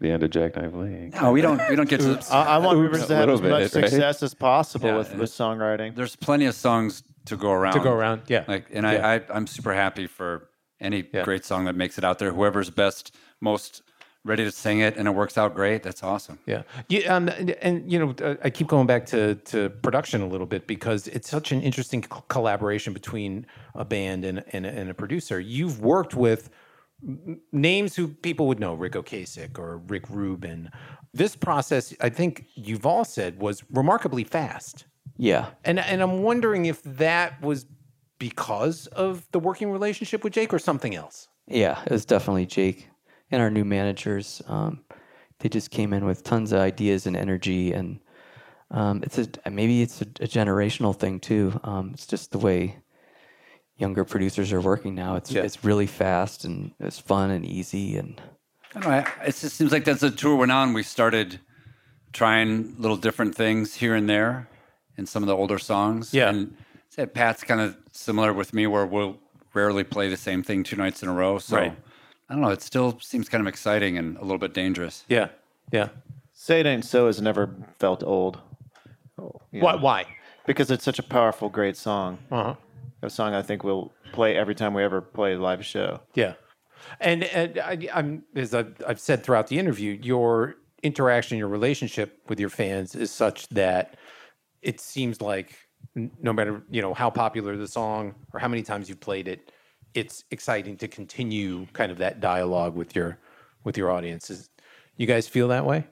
the 0.00 0.10
end 0.10 0.22
of 0.22 0.30
Jacknife 0.30 0.72
Lee. 0.72 1.10
No, 1.20 1.30
we 1.32 1.40
don't. 1.40 1.60
We 1.68 1.76
don't 1.76 1.88
get 1.88 2.00
to. 2.00 2.20
I, 2.30 2.42
I 2.56 2.58
want 2.58 2.78
Rivers 2.78 3.06
to 3.06 3.14
have 3.14 3.28
little 3.28 3.34
as 3.34 3.40
much 3.42 3.72
bit, 3.72 3.82
right? 3.82 3.90
success 3.90 4.22
as 4.22 4.34
possible 4.34 4.88
Yeah, 4.88 4.96
with, 4.98 5.14
with 5.14 5.30
songwriting. 5.30 5.94
There's 5.94 6.16
plenty 6.16 6.46
of 6.46 6.54
songs 6.54 7.02
to 7.26 7.36
go 7.36 7.52
around. 7.52 7.74
to 7.74 7.80
go 7.80 7.92
around, 7.92 8.22
yeah. 8.28 8.44
Like, 8.48 8.66
and 8.72 8.84
Yeah. 8.84 9.06
I, 9.06 9.14
I, 9.16 9.20
I'm 9.32 9.46
super 9.46 9.74
happy 9.74 10.06
for 10.06 10.48
any 10.80 11.04
Yeah. 11.12 11.22
great 11.24 11.44
song 11.44 11.66
that 11.66 11.76
makes 11.76 11.98
it 11.98 12.04
out 12.04 12.18
there. 12.18 12.32
Whoever's 12.32 12.70
best, 12.70 13.14
most 13.40 13.82
ready 14.24 14.44
to 14.44 14.52
sing 14.52 14.80
it, 14.80 14.96
and 14.96 15.08
it 15.08 15.12
works 15.12 15.38
out 15.38 15.54
great. 15.54 15.82
That's 15.82 16.02
awesome. 16.02 16.38
Yeah, 16.46 16.62
yeah, 16.88 17.14
um, 17.16 17.28
and, 17.28 17.50
and 17.62 17.90
you 17.90 17.98
know, 17.98 18.14
uh, 18.22 18.34
I 18.44 18.50
keep 18.50 18.66
going 18.68 18.86
back 18.86 19.06
to 19.06 19.34
to 19.36 19.70
production 19.70 20.20
a 20.22 20.26
little 20.26 20.46
bit 20.46 20.66
because 20.66 21.06
it's 21.08 21.28
such 21.30 21.52
an 21.52 21.62
interesting 21.62 22.02
co- 22.02 22.24
collaboration 22.28 22.92
between 22.92 23.46
a 23.74 23.84
band 23.84 24.24
and 24.24 24.44
and, 24.52 24.66
a- 24.66 24.70
and 24.70 24.90
a 24.90 24.94
producer. 24.94 25.40
You've 25.40 25.80
worked 25.80 26.14
with 26.14 26.50
names 27.52 27.96
who 27.96 28.08
people 28.08 28.46
would 28.46 28.60
know, 28.60 28.74
Ric 28.74 28.92
Ocasek 28.92 29.58
or 29.58 29.78
Rick 29.78 30.10
Rubin. 30.10 30.70
This 31.14 31.34
process, 31.34 31.94
I 32.00 32.10
think 32.10 32.44
you've 32.54 32.84
all 32.86 33.04
said, 33.04 33.40
was 33.40 33.64
remarkably 33.70 34.22
fast, 34.24 34.84
Yeah, 35.16 35.46
and 35.64 35.78
and 35.80 36.02
I'm 36.02 36.22
wondering 36.22 36.66
if 36.66 36.82
that 36.82 37.40
was 37.42 37.66
because 38.18 38.86
of 38.88 39.26
the 39.32 39.40
working 39.40 39.70
relationship 39.72 40.22
with 40.22 40.34
Jake 40.34 40.52
or 40.52 40.58
something 40.58 40.94
else. 40.94 41.26
yeah, 41.48 41.80
it 41.86 41.90
was 41.90 42.04
definitely 42.04 42.44
Jake 42.46 42.89
and 43.30 43.42
our 43.42 43.50
new 43.50 43.64
managers. 43.64 44.42
Um, 44.48 44.80
they 45.38 45.48
just 45.48 45.70
came 45.70 45.92
in 45.92 46.04
with 46.04 46.22
tons 46.22 46.52
of 46.52 46.60
ideas 46.60 47.06
and 47.06 47.16
energy, 47.16 47.72
and 47.72 48.00
um, 48.70 49.02
it's 49.02 49.18
a 49.18 49.50
maybe 49.50 49.82
it's 49.82 50.00
a, 50.02 50.04
a 50.04 50.28
generational 50.28 50.94
thing 50.96 51.20
too. 51.20 51.58
Um, 51.64 51.90
it's 51.94 52.06
just 52.06 52.32
the 52.32 52.38
way 52.38 52.76
younger 53.76 54.04
producers 54.04 54.52
are 54.52 54.60
working 54.60 54.94
now. 54.94 55.16
It's 55.16 55.32
Yeah. 55.32 55.42
it's 55.42 55.64
really 55.64 55.86
fast 55.86 56.44
and 56.44 56.72
it's 56.78 56.98
fun 56.98 57.30
and 57.30 57.44
easy 57.46 57.96
and 57.96 58.20
I 58.74 58.80
don't 58.80 58.90
know. 58.90 59.04
It 59.24 59.34
just 59.36 59.56
seems 59.56 59.72
like 59.72 59.84
that's 59.84 60.02
the 60.02 60.10
tour 60.10 60.36
went 60.36 60.52
on. 60.52 60.74
We 60.74 60.82
started 60.82 61.40
trying 62.12 62.76
little 62.78 62.96
different 62.98 63.34
things 63.34 63.74
here 63.74 63.94
and 63.94 64.08
there 64.08 64.48
in 64.96 65.06
some 65.06 65.22
of 65.22 65.26
the 65.28 65.34
older 65.34 65.58
songs. 65.58 66.12
Yeah. 66.14 66.28
And 66.28 66.56
said 66.90 67.14
Pat's 67.14 67.42
kind 67.42 67.60
of 67.60 67.76
similar 67.90 68.32
with 68.32 68.52
me, 68.52 68.66
where 68.66 68.84
we'll 68.86 69.16
rarely 69.54 69.82
play 69.82 70.08
the 70.08 70.16
same 70.16 70.42
thing 70.42 70.62
two 70.62 70.76
nights 70.76 71.02
in 71.02 71.08
a 71.08 71.12
row. 71.12 71.38
So 71.38 71.56
Right. 71.56 71.76
I 72.30 72.34
don't 72.34 72.42
know. 72.42 72.50
It 72.50 72.62
still 72.62 72.98
seems 73.00 73.28
kind 73.28 73.40
of 73.40 73.48
exciting 73.48 73.98
and 73.98 74.16
a 74.16 74.22
little 74.22 74.38
bit 74.38 74.54
dangerous. 74.54 75.04
Yeah, 75.08 75.28
yeah. 75.72 75.88
Say 76.32 76.60
It 76.60 76.66
Ain't 76.66 76.84
So 76.84 77.08
has 77.08 77.20
never 77.20 77.50
felt 77.80 78.04
old. 78.04 78.38
You 79.18 79.60
Why? 79.60 79.72
know, 79.72 79.78
Why? 79.78 80.06
Because 80.46 80.70
it's 80.70 80.84
such 80.84 80.98
a 80.98 81.02
powerful, 81.02 81.48
great 81.48 81.76
song. 81.76 82.18
Uh 82.30 82.44
huh. 82.44 82.54
a 83.02 83.10
song 83.10 83.34
I 83.34 83.42
think 83.42 83.64
we'll 83.64 83.92
play 84.12 84.36
every 84.36 84.54
time 84.54 84.74
we 84.74 84.82
ever 84.84 85.00
play 85.00 85.34
a 85.34 85.38
live 85.38 85.66
show. 85.66 86.00
Yeah, 86.14 86.34
and, 87.00 87.24
and 87.24 87.58
I, 87.58 87.88
I'm 87.92 88.22
as 88.36 88.54
I've, 88.54 88.80
I've 88.86 89.00
said 89.00 89.22
throughout 89.24 89.48
the 89.48 89.58
interview, 89.58 89.98
your 90.00 90.54
interaction, 90.82 91.36
your 91.36 91.48
relationship 91.48 92.20
with 92.28 92.38
your 92.40 92.48
fans 92.48 92.94
is 92.94 93.10
such 93.10 93.48
that 93.48 93.96
it 94.62 94.80
seems 94.80 95.20
like 95.20 95.56
no 95.94 96.32
matter 96.32 96.62
you 96.70 96.80
know 96.80 96.94
how 96.94 97.10
popular 97.10 97.56
the 97.56 97.68
song 97.68 98.14
or 98.32 98.40
how 98.40 98.48
many 98.48 98.62
times 98.62 98.88
you've 98.88 99.00
played 99.00 99.26
it, 99.28 99.50
it's 99.94 100.24
exciting 100.30 100.76
to 100.78 100.88
continue 100.88 101.66
kind 101.72 101.90
of 101.92 101.98
that 101.98 102.20
dialogue 102.20 102.74
with 102.74 102.94
your 102.94 103.18
with 103.64 103.76
your 103.76 103.90
audiences. 103.90 104.48
You 104.96 105.06
guys 105.06 105.26
feel 105.28 105.48
that 105.48 105.64
way? 105.66 105.86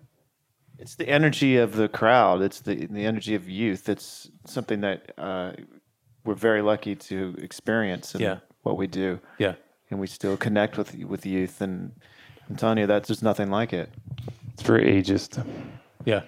It's 0.79 0.95
the 0.95 1.09
energy 1.09 1.57
of 1.57 1.75
the 1.75 1.89
crowd. 1.89 2.43
It's 2.43 2.61
the 2.61 2.87
the 2.87 3.05
energy 3.05 3.35
of 3.35 3.49
youth. 3.49 3.89
It's 3.89 4.31
something 4.47 4.81
that 4.83 5.13
uh, 5.19 5.53
we're 6.25 6.35
very 6.35 6.63
lucky 6.63 6.95
to 6.95 7.35
experience 7.39 8.15
in 8.15 8.21
Yeah. 8.21 8.39
what 8.63 8.77
we 8.77 8.87
do. 8.87 9.19
Yeah. 9.39 9.55
and 9.91 9.99
we 9.99 10.07
still 10.07 10.37
connect 10.37 10.77
with 10.79 10.95
with 11.05 11.25
youth. 11.27 11.61
And 11.61 11.93
I'm 12.49 12.57
telling 12.57 12.79
you, 12.79 12.87
that's 12.87 13.09
just 13.09 13.23
nothing 13.23 13.51
like 13.51 13.73
it. 13.73 13.91
It's 14.53 14.63
very 14.63 14.85
ageist. 14.85 15.45
Yeah. 16.05 16.23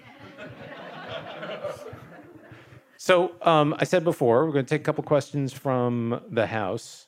So 2.97 3.31
um, 3.41 3.73
I 3.79 3.83
said 3.85 4.03
before, 4.03 4.45
we're 4.45 4.51
going 4.51 4.65
to 4.65 4.69
take 4.69 4.81
a 4.81 4.83
couple 4.83 5.03
questions 5.03 5.51
from 5.53 6.21
the 6.29 6.45
house. 6.45 7.07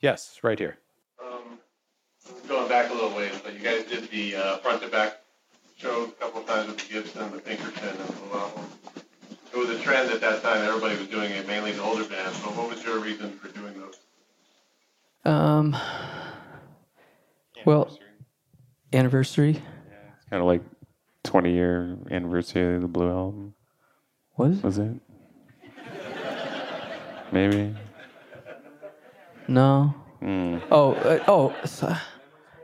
Yes, 0.00 0.38
right 0.42 0.58
here. 0.58 0.78
Um, 1.22 1.58
going 2.48 2.68
back 2.68 2.90
a 2.90 2.94
little 2.94 3.14
ways, 3.16 3.38
but 3.42 3.54
you 3.54 3.60
guys 3.60 3.84
did 3.84 4.08
the 4.10 4.36
uh, 4.36 4.56
front 4.58 4.82
to 4.82 4.88
back 4.88 5.20
show 5.76 6.04
a 6.04 6.10
couple 6.12 6.40
of 6.40 6.46
times 6.46 6.68
with 6.68 6.78
the 6.78 6.92
Gibson, 6.94 7.30
the 7.32 7.38
Pinkerton, 7.38 7.88
and 7.88 7.98
the 7.98 8.12
Blue 8.12 8.38
Album. 8.38 8.64
It 9.52 9.56
was 9.56 9.70
a 9.70 9.78
trend 9.80 10.10
at 10.10 10.20
that 10.20 10.42
time. 10.42 10.62
Everybody 10.62 10.96
was 10.98 11.08
doing 11.08 11.30
it, 11.32 11.46
mainly 11.46 11.72
the 11.72 11.82
older 11.82 12.04
bands. 12.04 12.38
But 12.40 12.56
what 12.56 12.68
was 12.68 12.84
your 12.84 13.00
reason 13.00 13.32
for 13.38 13.48
doing 13.48 13.74
those? 13.80 13.96
Um, 15.24 15.76
well, 17.64 17.98
anniversary. 18.92 19.52
Yeah, 19.52 19.60
it's 20.16 20.28
Kind 20.30 20.40
of 20.40 20.46
like 20.46 20.62
20 21.24 21.52
year 21.52 21.98
anniversary 22.10 22.76
of 22.76 22.82
the 22.82 22.88
Blue 22.88 23.08
Album. 23.10 23.54
What 24.34 24.50
is 24.50 24.58
it? 24.58 24.64
Was 24.64 24.78
it? 24.78 25.00
Maybe. 27.32 27.74
No. 29.48 29.94
Mm. 30.22 30.62
Oh, 30.70 30.92
uh, 30.92 31.24
oh, 31.26 31.54
so, 31.64 31.94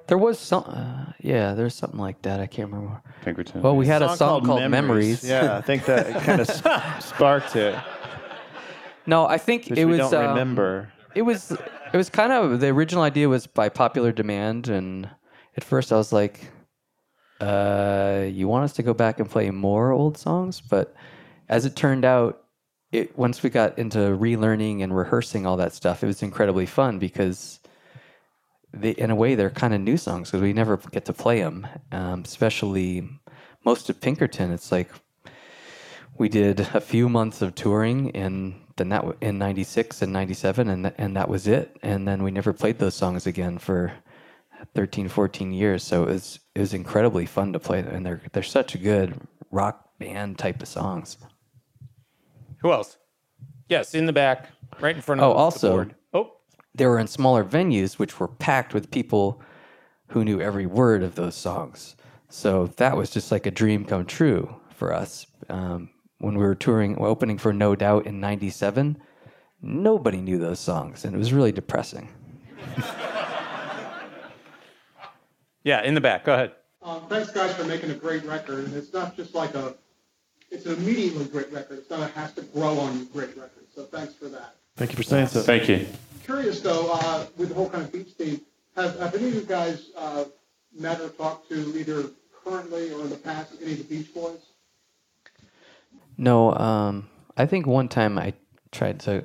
there 0.07 0.19
was 0.19 0.39
some. 0.39 0.65
Uh, 0.67 1.13
yeah, 1.21 1.55
there's 1.55 1.75
something 1.75 1.99
like 1.99 2.21
that. 2.23 2.41
I 2.41 2.47
can't 2.47 2.71
remember. 2.71 3.01
Pinkerton. 3.23 3.63
Well, 3.63 3.77
we 3.77 3.87
had 3.87 4.03
a 4.03 4.15
song 4.17 4.45
called, 4.45 4.71
Memories. 4.71 5.25
Yeah, 5.25 5.57
I 5.57 5.61
think 5.63 5.87
that 5.87 6.23
kind 6.23 6.41
of 6.41 6.51
sparked 7.03 7.57
it. 7.57 7.79
No, 9.07 9.27
I 9.27 9.39
think 9.39 9.67
Which 9.67 9.79
it 9.79 9.85
we 9.85 9.93
was. 9.93 10.11
don't 10.11 10.15
um, 10.15 10.29
remember. 10.31 10.93
It 11.15 11.23
was. 11.23 11.53
It 11.53 11.97
was 11.97 12.11
kind 12.11 12.33
of 12.33 12.61
the 12.61 12.69
original 12.69 13.05
idea 13.05 13.29
was 13.29 13.47
by 13.47 13.69
popular 13.69 14.13
demand, 14.13 14.69
and 14.69 15.09
at 15.57 15.65
first 15.65 15.93
I 15.93 15.97
was 15.97 16.13
like, 16.13 16.51
uh, 17.41 18.25
"You 18.29 18.49
want 18.49 18.65
us 18.65 18.73
to 18.75 18.83
go 18.83 18.95
back 18.95 19.21
and 19.21 19.31
play 19.31 19.51
more 19.51 19.93
old 19.93 20.19
songs?" 20.19 20.61
But 20.61 20.95
as 21.49 21.65
it 21.65 21.77
turned 21.77 22.05
out, 22.05 22.44
it 22.95 23.19
once 23.19 23.43
we 23.43 23.51
got 23.51 23.79
into 23.79 23.99
relearning 23.99 24.83
and 24.83 24.97
rehearsing 24.97 25.47
all 25.47 25.57
that 25.57 25.73
stuff, 25.73 26.03
it 26.03 26.07
was 26.07 26.23
incredibly 26.23 26.67
fun 26.67 26.99
because 26.99 27.61
they, 28.73 28.91
in 28.91 29.11
a 29.11 29.17
way, 29.17 29.35
they're 29.35 29.51
kind 29.51 29.75
of 29.75 29.81
new 29.81 29.97
songs 29.97 30.31
because 30.31 30.43
we 30.43 30.53
never 30.53 30.77
get 30.77 31.05
to 31.07 31.13
play 31.13 31.41
them. 31.41 31.67
Um, 31.93 32.23
especially 32.25 33.09
most 33.65 33.91
of 33.91 34.01
Pinkerton, 34.01 34.53
it's 34.53 34.71
like 34.71 34.91
we 36.17 36.29
did 36.29 36.61
a 36.75 36.81
few 36.81 37.09
months 37.09 37.43
of 37.43 37.55
touring 37.55 38.11
and 38.13 38.55
then 38.77 38.89
that 38.89 39.05
in 39.21 39.39
96 39.39 40.03
and 40.03 40.13
97 40.13 40.69
and 40.69 40.85
th- 40.85 40.95
and 40.99 41.17
that 41.17 41.29
was 41.29 41.47
it. 41.47 41.77
And 41.83 42.07
then 42.07 42.23
we 42.23 42.31
never 42.31 42.53
played 42.53 42.79
those 42.79 42.95
songs 42.95 43.27
again 43.27 43.59
for 43.59 43.93
13 44.75 45.09
14 45.09 45.53
years. 45.53 45.83
So 45.83 46.05
it 46.05 46.09
was 46.09 46.41
it 46.55 46.61
was 46.61 46.75
incredibly 46.75 47.27
fun 47.27 47.53
to 47.53 47.59
play 47.59 47.83
them 47.83 47.95
and 47.95 48.07
they're 48.07 48.23
they're 48.33 48.43
such 48.43 48.75
a 48.75 48.79
good 48.79 49.21
rock 49.51 49.91
band 49.99 50.39
type 50.39 50.63
of 50.63 50.69
songs 50.69 51.17
Who 52.65 52.73
else? 52.73 52.97
Yes, 53.69 53.95
in 53.95 54.07
the 54.07 54.13
back, 54.13 54.49
right 54.81 54.97
in 54.97 55.03
front 55.03 55.21
of 55.21 55.27
Oh, 55.27 55.31
the 55.35 55.39
also- 55.39 55.71
board. 55.71 55.95
Oh, 56.15 56.33
they 56.75 56.87
were 56.87 56.99
in 56.99 57.07
smaller 57.07 57.45
venues 57.45 57.99
which 57.99 58.19
were 58.19 58.27
packed 58.27 58.73
with 58.73 58.91
people 58.91 59.41
who 60.09 60.25
knew 60.25 60.41
every 60.41 60.65
word 60.67 61.03
of 61.03 61.15
those 61.15 61.35
songs 61.35 61.95
so 62.31 62.67
that 62.79 62.97
was 62.97 63.11
just 63.11 63.31
like 63.31 63.45
a 63.47 63.51
dream 63.51 63.85
come 63.85 64.05
true 64.07 64.57
for 64.75 64.93
us 64.93 65.27
um, 65.49 65.91
when 66.19 66.37
we 66.39 66.43
were 66.45 66.55
touring 66.55 66.97
opening 67.01 67.37
for 67.39 67.53
no 67.53 67.77
doubt 67.77 68.07
in 68.07 68.19
97 68.19 68.97
nobody 69.63 70.21
knew 70.21 70.39
those 70.39 70.59
songs 70.59 71.05
and 71.05 71.15
it 71.15 71.19
was 71.19 71.33
really 71.33 71.53
depressing 71.53 72.09
yeah, 75.65 75.83
in 75.83 75.95
the 75.95 76.01
back. 76.01 76.25
Go 76.25 76.35
ahead. 76.35 76.53
Um, 76.83 77.03
thanks, 77.09 77.31
guys, 77.31 77.55
for 77.55 77.65
making 77.65 77.91
a 77.91 77.95
great 77.95 78.25
record. 78.25 78.65
And 78.65 78.75
it's 78.75 78.93
not 78.93 79.17
just 79.17 79.35
like 79.35 79.55
a, 79.55 79.75
it's 80.55 80.67
an 80.67 80.75
immediately 80.75 81.25
great 81.27 81.53
record. 81.53 81.79
It's 81.79 81.91
not 81.91 82.01
a 82.01 82.07
has 82.13 82.33
to 82.35 82.43
grow 82.43 82.79
on 82.79 82.99
you 82.99 83.05
great 83.07 83.37
record. 83.37 83.65
So 83.75 83.85
thanks 83.85 84.15
for 84.15 84.27
that. 84.29 84.55
Thank 84.77 84.93
you 84.93 84.97
for 84.97 85.03
saying 85.03 85.27
so. 85.27 85.43
Thank 85.43 85.69
you. 85.69 85.87
Curious 86.25 86.61
though, 86.61 86.93
uh, 86.93 87.27
with 87.37 87.51
the 87.51 87.55
whole 87.55 87.69
kind 87.69 87.85
of 87.85 87.93
beach 87.93 88.09
theme, 88.17 88.41
have, 88.77 88.99
have 88.99 89.15
any 89.15 89.29
of 89.29 89.35
you 89.35 89.41
guys 89.43 89.91
uh, 89.97 90.25
met 90.79 91.01
or 91.01 91.09
talked 91.11 91.49
to 91.51 91.79
either 91.79 92.11
currently 92.45 92.93
or 92.93 93.03
in 93.03 93.11
the 93.11 93.17
past 93.17 93.53
any 93.61 93.73
of 93.73 93.79
the 93.79 93.97
Beach 93.97 94.13
Boys? 94.15 94.39
No, 96.17 96.53
um, 96.55 97.09
I 97.37 97.47
think 97.47 97.67
one 97.67 97.89
time 97.89 98.19
I 98.19 98.35
tried 98.71 99.01
to 99.01 99.25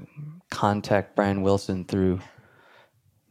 contact 0.49 1.15
Brian 1.15 1.41
Wilson 1.41 1.85
through 1.85 2.19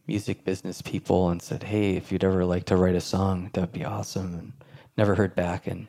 music 0.07 0.45
business 0.45 0.81
people 0.81 1.31
and 1.31 1.43
said, 1.43 1.65
"Hey, 1.65 1.97
if 1.97 2.13
you'd 2.13 2.25
ever 2.25 2.45
like 2.45 2.65
to 2.67 2.77
write 2.77 2.95
a 2.95 3.01
song, 3.01 3.51
that'd 3.53 3.73
be 3.73 3.85
awesome." 3.85 4.35
And 4.35 4.53
never 4.97 5.15
heard 5.15 5.35
back, 5.35 5.67
and 5.67 5.89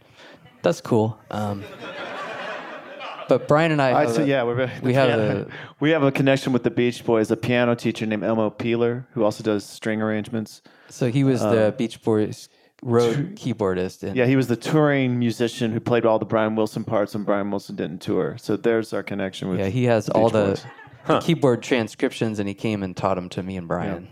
that's 0.62 0.82
cool. 0.82 1.19
Um, 1.32 1.63
but 3.28 3.48
Brian 3.48 3.72
and 3.72 3.82
I, 3.82 3.93
I 3.93 4.02
have 4.06 4.12
so 4.15 4.24
a- 4.24 4.26
yeah, 4.26 4.43
we're, 4.43 4.72
we 4.82 4.93
have 4.95 5.10
a 5.10 5.48
we 5.80 5.91
have 5.91 6.04
a 6.04 6.12
connection 6.12 6.52
with 6.54 6.63
the 6.63 6.72
Beach 6.72 7.06
Boys. 7.06 7.30
A 7.32 7.38
piano 7.38 7.76
teacher 7.76 8.06
named 8.06 8.24
Elmo 8.24 8.50
Peeler, 8.50 9.08
who 9.12 9.24
also 9.24 9.43
does 9.43 9.63
string 9.65 10.02
arrangements. 10.02 10.62
so 10.89 11.10
he 11.12 11.24
was 11.24 11.41
the 11.41 11.74
Beach 11.78 12.02
Boys 12.02 12.50
road 12.82 13.36
keyboardist, 13.36 14.04
and 14.04 14.15
Yeah, 14.15 14.26
he 14.26 14.36
was 14.36 14.48
the 14.48 14.56
touring 14.56 15.19
musician 15.19 15.72
who 15.72 15.80
played 15.80 16.06
all 16.06 16.17
the 16.17 16.26
Brian 16.26 16.56
Wilson 16.56 16.84
parts 16.86 17.13
when 17.13 17.24
Brian 17.24 17.52
Wilson 17.52 17.76
didn't 17.76 18.00
tour. 18.02 18.38
So 18.39 18.56
there's 18.58 18.93
our 18.93 19.04
connection 19.04 19.50
with. 19.50 19.60
yeah, 19.60 19.67
he 19.67 19.84
has 19.86 20.06
the 20.08 20.13
all 20.13 20.30
Beach 20.30 20.34
the, 20.34 20.45
Boys. 20.45 20.65
the 21.08 21.19
keyboard 21.19 21.62
transcriptions, 21.62 22.39
and 22.39 22.48
he 22.48 22.54
came 22.56 22.82
and 22.82 22.95
taught 22.98 23.15
them 23.15 23.30
to 23.30 23.43
me 23.43 23.58
and 23.58 23.67
Brian. 23.67 24.08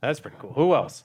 That's 0.00 0.18
pretty 0.20 0.36
cool. 0.40 0.52
Who 0.54 0.74
else? 0.74 1.04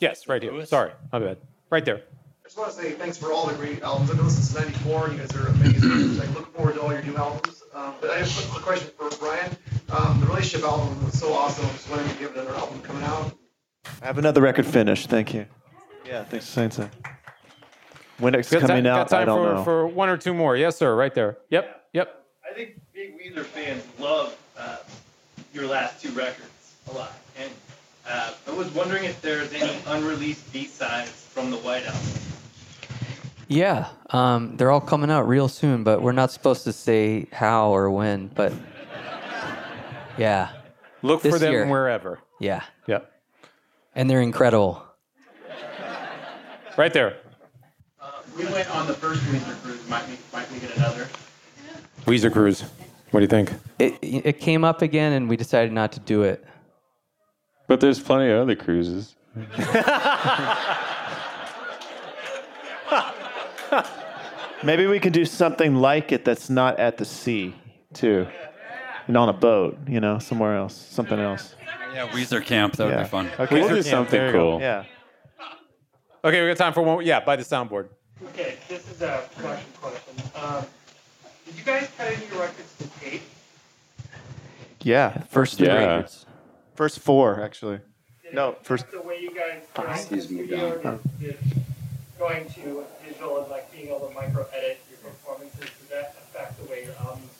Yes, 0.00 0.28
right 0.28 0.42
here. 0.42 0.64
Sorry, 0.64 0.92
my 1.12 1.18
bad. 1.18 1.38
Right 1.70 1.84
there. 1.84 2.02
I 2.48 2.50
just 2.50 2.56
want 2.56 2.72
to 2.72 2.76
say 2.80 2.92
thanks 2.92 3.18
for 3.18 3.30
all 3.30 3.46
the 3.46 3.52
great 3.56 3.82
albums. 3.82 4.08
I've 4.10 4.16
been 4.16 4.24
listening 4.24 4.64
since 4.64 4.82
'94. 4.86 5.10
You 5.10 5.18
guys 5.18 5.36
are 5.36 5.48
amazing. 5.48 6.22
I 6.22 6.32
look 6.32 6.50
forward 6.56 6.76
to 6.76 6.80
all 6.80 6.90
your 6.90 7.02
new 7.02 7.14
albums. 7.14 7.62
Um, 7.74 7.92
but 8.00 8.08
I 8.08 8.20
have 8.20 8.38
a 8.38 8.48
quick 8.50 8.62
question 8.64 8.90
for 8.96 9.10
Brian. 9.18 9.54
Um, 9.90 10.18
the 10.20 10.26
relationship 10.28 10.66
album 10.66 11.04
was 11.04 11.18
so 11.18 11.34
awesome. 11.34 11.66
I 11.66 11.72
was 11.72 11.86
wondering 11.90 12.10
if 12.10 12.20
you 12.22 12.28
have 12.28 12.36
another 12.38 12.54
album 12.56 12.80
coming 12.80 13.02
out. 13.02 13.36
I 14.00 14.06
have 14.06 14.16
another 14.16 14.40
record 14.40 14.64
finished. 14.64 15.10
Thank 15.10 15.34
you. 15.34 15.44
Yeah, 16.06 16.24
thanks 16.24 16.46
for 16.46 16.52
saying 16.52 16.70
so. 16.70 16.90
When 18.16 18.34
it's 18.34 18.50
Got 18.50 18.62
coming 18.62 18.84
ti- 18.84 18.88
out, 18.88 19.10
got 19.10 19.18
time 19.18 19.22
I 19.22 19.24
don't 19.26 19.46
for, 19.46 19.54
know. 19.54 19.64
for 19.64 19.86
one 19.86 20.08
or 20.08 20.16
two 20.16 20.32
more. 20.32 20.56
Yes, 20.56 20.74
sir. 20.74 20.96
Right 20.96 21.14
there. 21.14 21.36
Yep. 21.50 21.84
Yep. 21.92 22.24
I 22.50 22.54
think 22.54 22.80
big 22.94 23.18
Weezer 23.20 23.44
fans 23.44 23.84
love 23.98 24.34
uh, 24.58 24.78
your 25.52 25.66
last 25.66 26.00
two 26.00 26.12
records 26.12 26.72
a 26.90 26.94
lot, 26.94 27.12
and 27.38 27.50
uh, 28.08 28.32
I 28.46 28.50
was 28.52 28.70
wondering 28.70 29.04
if 29.04 29.20
there's 29.20 29.52
any 29.52 29.70
unreleased 29.88 30.50
B-sides 30.50 31.10
from 31.10 31.50
the 31.50 31.58
White 31.58 31.84
Album. 31.84 32.00
Yeah, 33.48 33.88
um, 34.10 34.56
they're 34.56 34.70
all 34.70 34.80
coming 34.80 35.10
out 35.10 35.26
real 35.26 35.48
soon, 35.48 35.82
but 35.82 36.02
we're 36.02 36.12
not 36.12 36.30
supposed 36.30 36.64
to 36.64 36.72
say 36.72 37.26
how 37.32 37.70
or 37.74 37.90
when. 37.90 38.28
But 38.28 38.52
yeah, 40.18 40.50
Look 41.02 41.22
for 41.22 41.38
them 41.38 41.52
year. 41.52 41.66
wherever. 41.66 42.20
yeah, 42.40 42.62
Yep. 42.86 43.10
and 43.94 44.10
they're 44.10 44.20
incredible. 44.20 44.82
Right 46.76 46.92
there. 46.92 47.16
Uh, 48.00 48.10
we 48.36 48.44
went 48.46 48.70
on 48.70 48.86
the 48.86 48.94
first 48.94 49.20
Weezer 49.22 49.60
cruise. 49.62 49.88
Might 49.88 50.06
we, 50.08 50.18
might 50.32 50.50
we 50.52 50.58
get 50.60 50.76
another? 50.76 51.08
Weezer 52.06 52.30
Cruise. 52.32 52.62
What 53.10 53.20
do 53.20 53.24
you 53.24 53.28
think? 53.28 53.52
It 53.78 53.98
it 54.02 54.40
came 54.40 54.62
up 54.64 54.82
again, 54.82 55.12
and 55.14 55.28
we 55.28 55.36
decided 55.36 55.72
not 55.72 55.92
to 55.92 56.00
do 56.00 56.22
it. 56.22 56.44
But 57.66 57.80
there's 57.80 57.98
plenty 57.98 58.30
of 58.30 58.40
other 58.42 58.54
cruises. 58.54 59.16
Maybe 64.64 64.86
we 64.86 64.98
can 64.98 65.12
do 65.12 65.24
something 65.24 65.76
like 65.76 66.10
it 66.12 66.24
that's 66.24 66.50
not 66.50 66.78
at 66.80 66.96
the 66.96 67.04
sea, 67.04 67.54
too. 67.94 68.26
And 69.06 69.16
on 69.16 69.28
a 69.28 69.32
boat, 69.32 69.78
you 69.86 70.00
know, 70.00 70.18
somewhere 70.18 70.56
else, 70.56 70.74
something 70.74 71.18
else. 71.18 71.54
Yeah, 71.94 72.08
Weezer 72.08 72.44
Camp. 72.44 72.76
That 72.76 72.84
would 72.86 72.94
Yeah. 72.94 73.02
be 73.04 73.08
fun. 73.08 73.30
Okay. 73.38 73.54
We'll 73.54 73.64
Weezer 73.64 73.68
do 73.68 73.74
Camp, 73.82 73.86
something 73.86 74.18
there 74.18 74.26
you 74.26 74.32
go. 74.32 74.50
cool. 74.52 74.60
Yeah. 74.60 74.84
Okay, 76.24 76.42
we 76.42 76.48
got 76.48 76.56
time 76.56 76.72
for 76.72 76.82
one. 76.82 77.04
Yeah, 77.06 77.20
by 77.20 77.36
the 77.36 77.44
soundboard. 77.44 77.88
Okay, 78.30 78.56
this 78.68 78.90
is 78.90 79.00
a 79.00 79.22
production 79.36 79.70
question. 79.80 80.14
Um, 80.34 80.66
did 81.46 81.56
you 81.56 81.62
guys 81.64 81.88
cut 81.96 82.06
any 82.08 82.16
of 82.24 82.30
your 82.30 82.40
records 82.40 82.74
to 82.78 83.00
tape? 83.00 83.22
Yeah, 84.82 85.22
first 85.30 85.56
three. 85.58 85.68
Yeah. 85.68 85.74
records. 85.96 86.26
First 86.74 86.98
four 87.00 87.40
actually. 87.42 87.80
No, 88.32 88.56
first. 88.62 88.90
the 88.90 89.00
way 89.00 89.20
you 89.20 89.30
guys 89.34 89.62
grind 89.74 89.88
in 89.90 89.94
the 89.94 90.00
Excuse 90.00 90.30
me, 90.30 90.46
studio, 90.46 90.78
Don. 90.82 91.00
is, 91.20 91.28
is 91.30 91.36
going 92.18 92.46
to 92.50 92.84
digital 93.06 93.40
and 93.42 93.50
like 93.50 93.70
being 93.72 93.88
able 93.88 94.08
to 94.08 94.14
micro 94.14 94.46
edit 94.54 94.80
your 94.90 94.98
performances. 95.10 95.60
Does 95.60 95.88
that 95.90 96.14
affect 96.22 96.58
the 96.62 96.70
way 96.70 96.84
your 96.84 96.94
albums? 97.00 97.30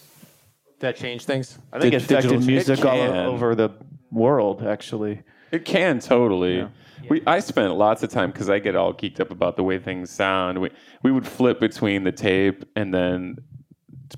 That 0.81 0.97
changed 0.97 1.27
things. 1.27 1.59
I 1.73 1.81
think 1.81 1.93
Di- 1.93 1.97
it 1.97 2.03
affected 2.05 2.29
digital- 2.31 2.47
music 2.47 2.79
it 2.79 2.85
all 2.85 2.97
can. 2.97 3.17
over 3.27 3.55
the 3.55 3.71
world 4.11 4.63
actually. 4.67 5.23
It 5.51 5.65
can 5.65 5.99
totally. 5.99 6.59
Yeah. 6.59 6.69
We 7.09 7.23
I 7.27 7.41
spent 7.41 7.75
lots 7.75 8.03
of 8.03 8.11
time 8.11 8.31
because 8.31 8.51
I 8.51 8.59
get 8.59 8.77
all 8.77 8.93
geeked 8.93 9.21
up 9.21 9.31
about 9.31 9.57
the 9.57 9.63
way 9.63 9.79
things 9.79 10.11
sound. 10.11 10.61
We 10.61 10.71
we 11.03 11.11
would 11.13 11.27
flip 11.27 11.59
between 11.61 12.05
the 12.05 12.13
tape 12.13 12.65
and 12.77 12.93
then 12.93 13.39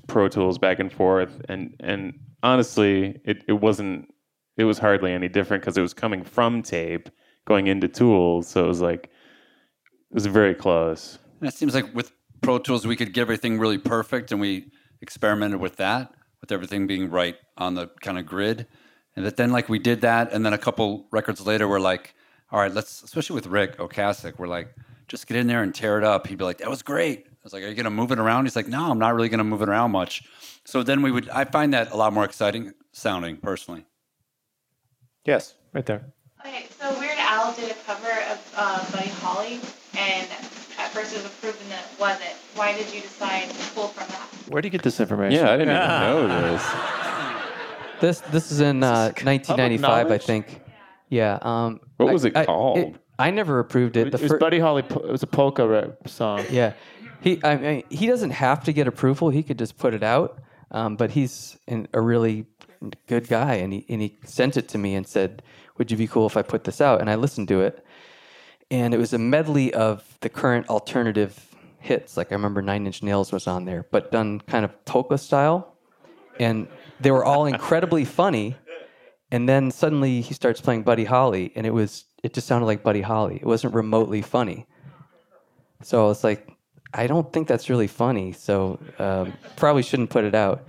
Pro 0.07 0.27
Tools 0.27 0.57
back 0.57 0.79
and 0.79 0.91
forth, 0.91 1.41
and 1.47 1.75
and 1.79 2.13
honestly, 2.43 3.19
it, 3.23 3.43
it 3.47 3.53
wasn't. 3.53 4.13
It 4.57 4.63
was 4.65 4.77
hardly 4.79 5.11
any 5.13 5.27
different 5.29 5.61
because 5.63 5.77
it 5.77 5.81
was 5.81 5.93
coming 5.93 6.23
from 6.23 6.61
tape 6.63 7.09
going 7.45 7.67
into 7.67 7.87
Tools, 7.87 8.47
so 8.47 8.65
it 8.65 8.67
was 8.67 8.81
like 8.81 9.09
it 10.11 10.13
was 10.13 10.25
very 10.25 10.53
close. 10.53 11.17
And 11.39 11.47
it 11.47 11.53
seems 11.53 11.73
like 11.73 11.95
with 11.95 12.11
Pro 12.41 12.59
Tools, 12.59 12.85
we 12.85 12.97
could 12.97 13.13
get 13.13 13.21
everything 13.21 13.57
really 13.57 13.77
perfect, 13.77 14.31
and 14.33 14.41
we 14.41 14.71
experimented 14.99 15.61
with 15.61 15.77
that, 15.77 16.13
with 16.41 16.51
everything 16.51 16.85
being 16.85 17.09
right 17.09 17.37
on 17.57 17.75
the 17.75 17.87
kind 18.01 18.19
of 18.19 18.25
grid. 18.25 18.67
And 19.15 19.25
that 19.25 19.37
then, 19.37 19.51
like, 19.51 19.69
we 19.69 19.79
did 19.79 20.01
that, 20.01 20.33
and 20.33 20.45
then 20.45 20.51
a 20.51 20.57
couple 20.57 21.07
records 21.11 21.45
later, 21.45 21.65
we're 21.65 21.79
like, 21.79 22.13
all 22.51 22.59
right, 22.59 22.73
let's, 22.73 23.01
especially 23.03 23.35
with 23.35 23.47
Ric 23.47 23.77
Ocasek, 23.77 24.37
we're 24.37 24.47
like, 24.47 24.75
just 25.07 25.27
get 25.27 25.37
in 25.37 25.47
there 25.47 25.63
and 25.63 25.73
tear 25.73 25.97
it 25.97 26.03
up. 26.03 26.27
He'd 26.27 26.37
be 26.37 26.43
like, 26.43 26.57
that 26.57 26.69
was 26.69 26.81
great. 26.81 27.25
I 27.25 27.31
was 27.43 27.53
like, 27.53 27.63
are 27.63 27.67
you 27.67 27.75
going 27.75 27.85
to 27.85 27.89
move 27.89 28.11
it 28.11 28.19
around? 28.19 28.45
He's 28.45 28.55
like, 28.57 28.67
no, 28.67 28.91
I'm 28.91 28.99
not 28.99 29.15
really 29.15 29.29
going 29.29 29.39
to 29.39 29.45
move 29.45 29.61
it 29.61 29.69
around 29.69 29.91
much. 29.91 30.23
So 30.65 30.83
then 30.83 31.01
we 31.01 31.11
would, 31.11 31.29
I 31.29 31.45
find 31.45 31.73
that 31.73 31.91
a 31.91 31.95
lot 31.95 32.13
more 32.13 32.25
exciting 32.25 32.73
sounding 32.91 33.37
personally. 33.37 33.85
Yes, 35.25 35.55
right 35.73 35.85
there. 35.85 36.13
Okay, 36.45 36.67
so 36.79 36.99
Weird 36.99 37.17
Al 37.17 37.53
did 37.53 37.71
a 37.71 37.75
cover 37.85 38.11
of 38.31 38.53
uh, 38.57 38.91
Buddy 38.91 39.09
Holly, 39.09 39.59
and 40.01 40.27
at 40.79 40.89
first 40.91 41.13
it 41.13 41.17
was 41.17 41.25
approved 41.25 41.61
and 41.61 41.71
then 41.71 41.79
it 41.79 41.99
wasn't. 41.99 42.33
Why 42.55 42.73
did 42.73 42.93
you 42.93 43.01
decide 43.01 43.49
to 43.49 43.71
pull 43.75 43.87
from 43.89 44.07
that? 44.09 44.27
Where 44.51 44.61
do 44.61 44.65
you 44.67 44.71
get 44.71 44.81
this 44.83 44.99
information? 44.99 45.39
Yeah, 45.45 45.51
I 45.53 45.57
didn't 45.57 45.75
even 45.75 45.87
know 45.99 46.51
this. 46.51 46.65
This 48.01 48.19
this 48.31 48.51
is 48.51 48.59
in 48.61 48.83
uh, 48.83 49.11
1995, 49.23 49.89
I 49.89 50.03
knowledge? 50.03 50.23
think. 50.25 50.61
Yeah. 51.09 51.37
Um, 51.41 51.79
What 51.97 52.09
I- 52.09 52.13
was 52.13 52.25
it 52.25 52.35
I- 52.35 52.45
called? 52.45 52.97
I 53.19 53.29
never 53.29 53.59
approved 53.59 53.97
it. 53.97 54.05
The 54.05 54.07
It, 54.07 54.11
The 54.17 54.23
was 54.23 54.31
fir- 54.31 54.37
Buddy 54.39 54.57
Holly. 54.59 54.81
po- 54.81 55.01
It 55.01 55.11
was 55.11 55.21
a 55.21 55.27
polka 55.27 55.67
rap 55.67 56.07
song. 56.07 56.43
Yeah, 56.49 56.73
he. 57.21 57.39
I 57.43 57.55
mean, 57.55 57.83
he 57.89 58.07
doesn't 58.07 58.31
have 58.31 58.63
to 58.63 58.73
get 58.73 58.87
approval. 58.87 59.29
He 59.29 59.43
could 59.43 59.59
just 59.59 59.77
put 59.77 59.93
it 59.93 60.01
out. 60.01 60.39
Um, 60.71 60.95
but 60.95 61.11
he's 61.11 61.57
an, 61.67 61.87
a 61.93 62.01
really 62.01 62.45
good 63.07 63.27
guy, 63.27 63.55
and 63.55 63.71
he 63.73 63.85
and 63.89 64.01
he 64.01 64.17
sent 64.25 64.57
it 64.57 64.67
to 64.69 64.79
me 64.79 64.95
and 64.95 65.05
said, 65.05 65.43
"Would 65.77 65.91
you 65.91 65.97
be 65.97 66.07
cool 66.07 66.25
if 66.25 66.35
I 66.35 66.41
put 66.41 66.63
this 66.63 66.81
out?" 66.81 66.99
And 67.01 67.09
I 67.11 67.15
listened 67.15 67.47
to 67.49 67.61
it, 67.61 67.85
and 68.71 68.93
it 68.93 68.97
was 68.97 69.13
a 69.13 69.17
medley 69.19 69.73
of 69.73 70.17
the 70.21 70.29
current 70.29 70.69
alternative 70.69 71.53
hits. 71.79 72.15
Like 72.15 72.31
I 72.31 72.35
remember 72.35 72.61
Nine 72.61 72.87
Inch 72.87 73.03
Nails 73.03 73.31
was 73.31 73.45
on 73.45 73.65
there, 73.65 73.85
but 73.91 74.11
done 74.11 74.39
kind 74.39 74.63
of 74.65 74.85
polka 74.85 75.17
style, 75.17 75.75
and 76.39 76.67
they 76.99 77.11
were 77.11 77.25
all 77.25 77.45
incredibly 77.45 78.05
funny. 78.19 78.55
And 79.33 79.47
then 79.47 79.71
suddenly 79.71 80.21
he 80.21 80.33
starts 80.33 80.59
playing 80.59 80.83
Buddy 80.83 81.05
Holly, 81.05 81.51
and 81.55 81.67
it 81.67 81.73
was 81.73 82.05
it 82.23 82.33
just 82.33 82.47
sounded 82.47 82.65
like 82.65 82.81
Buddy 82.81 83.01
Holly. 83.01 83.35
It 83.35 83.45
wasn't 83.45 83.73
remotely 83.73 84.21
funny. 84.21 84.65
So 85.83 86.05
I 86.05 86.07
was 86.07 86.23
like, 86.23 86.49
I 86.93 87.07
don't 87.07 87.31
think 87.33 87.47
that's 87.47 87.69
really 87.69 87.87
funny. 87.87 88.31
So 88.33 88.79
um, 88.99 89.33
probably 89.55 89.83
shouldn't 89.83 90.09
put 90.09 90.23
it 90.23 90.35
out. 90.35 90.67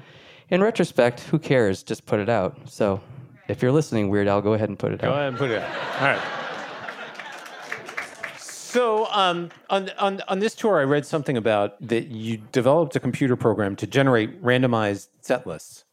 In 0.48 0.62
retrospect, 0.62 1.20
who 1.20 1.38
cares? 1.38 1.82
Just 1.82 2.06
put 2.06 2.20
it 2.20 2.28
out. 2.28 2.56
So 2.66 3.00
if 3.48 3.62
you're 3.62 3.72
listening, 3.72 4.08
Weird 4.08 4.28
Al, 4.28 4.40
go 4.40 4.54
ahead 4.54 4.68
and 4.68 4.78
put 4.78 4.92
it 4.92 5.00
Go 5.00 5.08
out. 5.08 5.10
Go 5.10 5.14
ahead 5.16 5.28
and 5.28 5.38
put 5.38 5.50
it 5.50 5.62
out. 5.62 6.00
All 6.00 6.08
right. 6.08 6.51
So 8.72 9.06
um, 9.12 9.50
on, 9.68 9.90
on, 9.98 10.22
on 10.28 10.38
this 10.38 10.54
tour, 10.54 10.80
I 10.80 10.84
read 10.84 11.04
something 11.04 11.36
about 11.36 11.76
that 11.86 12.06
you 12.06 12.38
developed 12.52 12.96
a 12.96 13.00
computer 13.00 13.36
program 13.36 13.76
to 13.76 13.86
generate 13.86 14.42
randomized 14.42 15.08
set 15.20 15.46
lists. 15.46 15.84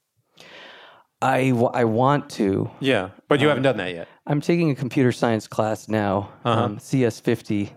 I, 1.21 1.49
w- 1.49 1.67
I 1.73 1.83
want 1.83 2.29
to. 2.31 2.71
Yeah, 2.79 3.09
but 3.27 3.41
you 3.41 3.49
haven't 3.49 3.63
done 3.63 3.75
that 3.77 3.93
yet. 3.93 4.07
I'm 4.25 4.39
taking 4.39 4.71
a 4.71 4.75
computer 4.75 5.11
science 5.11 5.45
class 5.45 5.89
now, 5.89 6.31
Uh-huh. 6.45 6.63
um, 6.63 6.77
CS50, 6.77 7.71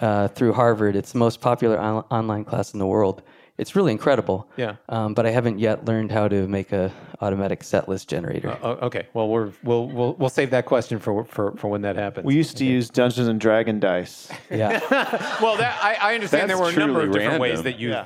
uh, 0.00 0.28
through 0.28 0.52
Harvard. 0.52 0.96
It's 0.96 1.12
the 1.12 1.18
most 1.18 1.40
popular 1.40 1.78
on- 1.78 2.04
online 2.10 2.44
class 2.44 2.74
in 2.74 2.78
the 2.78 2.86
world. 2.86 3.22
It's 3.62 3.74
really 3.74 3.92
incredible. 3.92 4.46
Yeah. 4.56 4.76
Um, 4.88 5.14
but 5.14 5.24
I 5.24 5.30
haven't 5.30 5.58
yet 5.60 5.84
learned 5.86 6.10
how 6.12 6.28
to 6.28 6.46
make 6.48 6.72
a 6.72 6.92
automatic 7.20 7.62
set 7.62 7.88
list 7.88 8.08
generator. 8.08 8.58
Oh, 8.62 8.72
okay. 8.88 9.06
Well, 9.14 9.28
we're, 9.28 9.52
we'll 9.62 9.86
we'll 9.88 10.14
we'll 10.14 10.28
save 10.28 10.50
that 10.50 10.66
question 10.66 10.98
for 10.98 11.24
for, 11.24 11.52
for 11.56 11.68
when 11.68 11.82
that 11.82 11.96
happens. 11.96 12.26
We 12.26 12.34
used 12.34 12.56
to 12.58 12.64
use 12.64 12.90
Dungeons 12.90 13.28
and 13.28 13.40
Dragon 13.40 13.80
dice. 13.80 14.28
yeah. 14.50 14.80
well, 15.42 15.56
that 15.56 15.78
I, 15.82 15.94
I 16.10 16.14
understand 16.14 16.50
there 16.50 16.58
were 16.58 16.70
a 16.70 16.72
number 16.76 17.00
of 17.00 17.06
truly 17.06 17.20
different 17.20 17.40
ways 17.40 17.62
that 17.62 17.78
you 17.78 17.90
Yeah. 17.90 18.04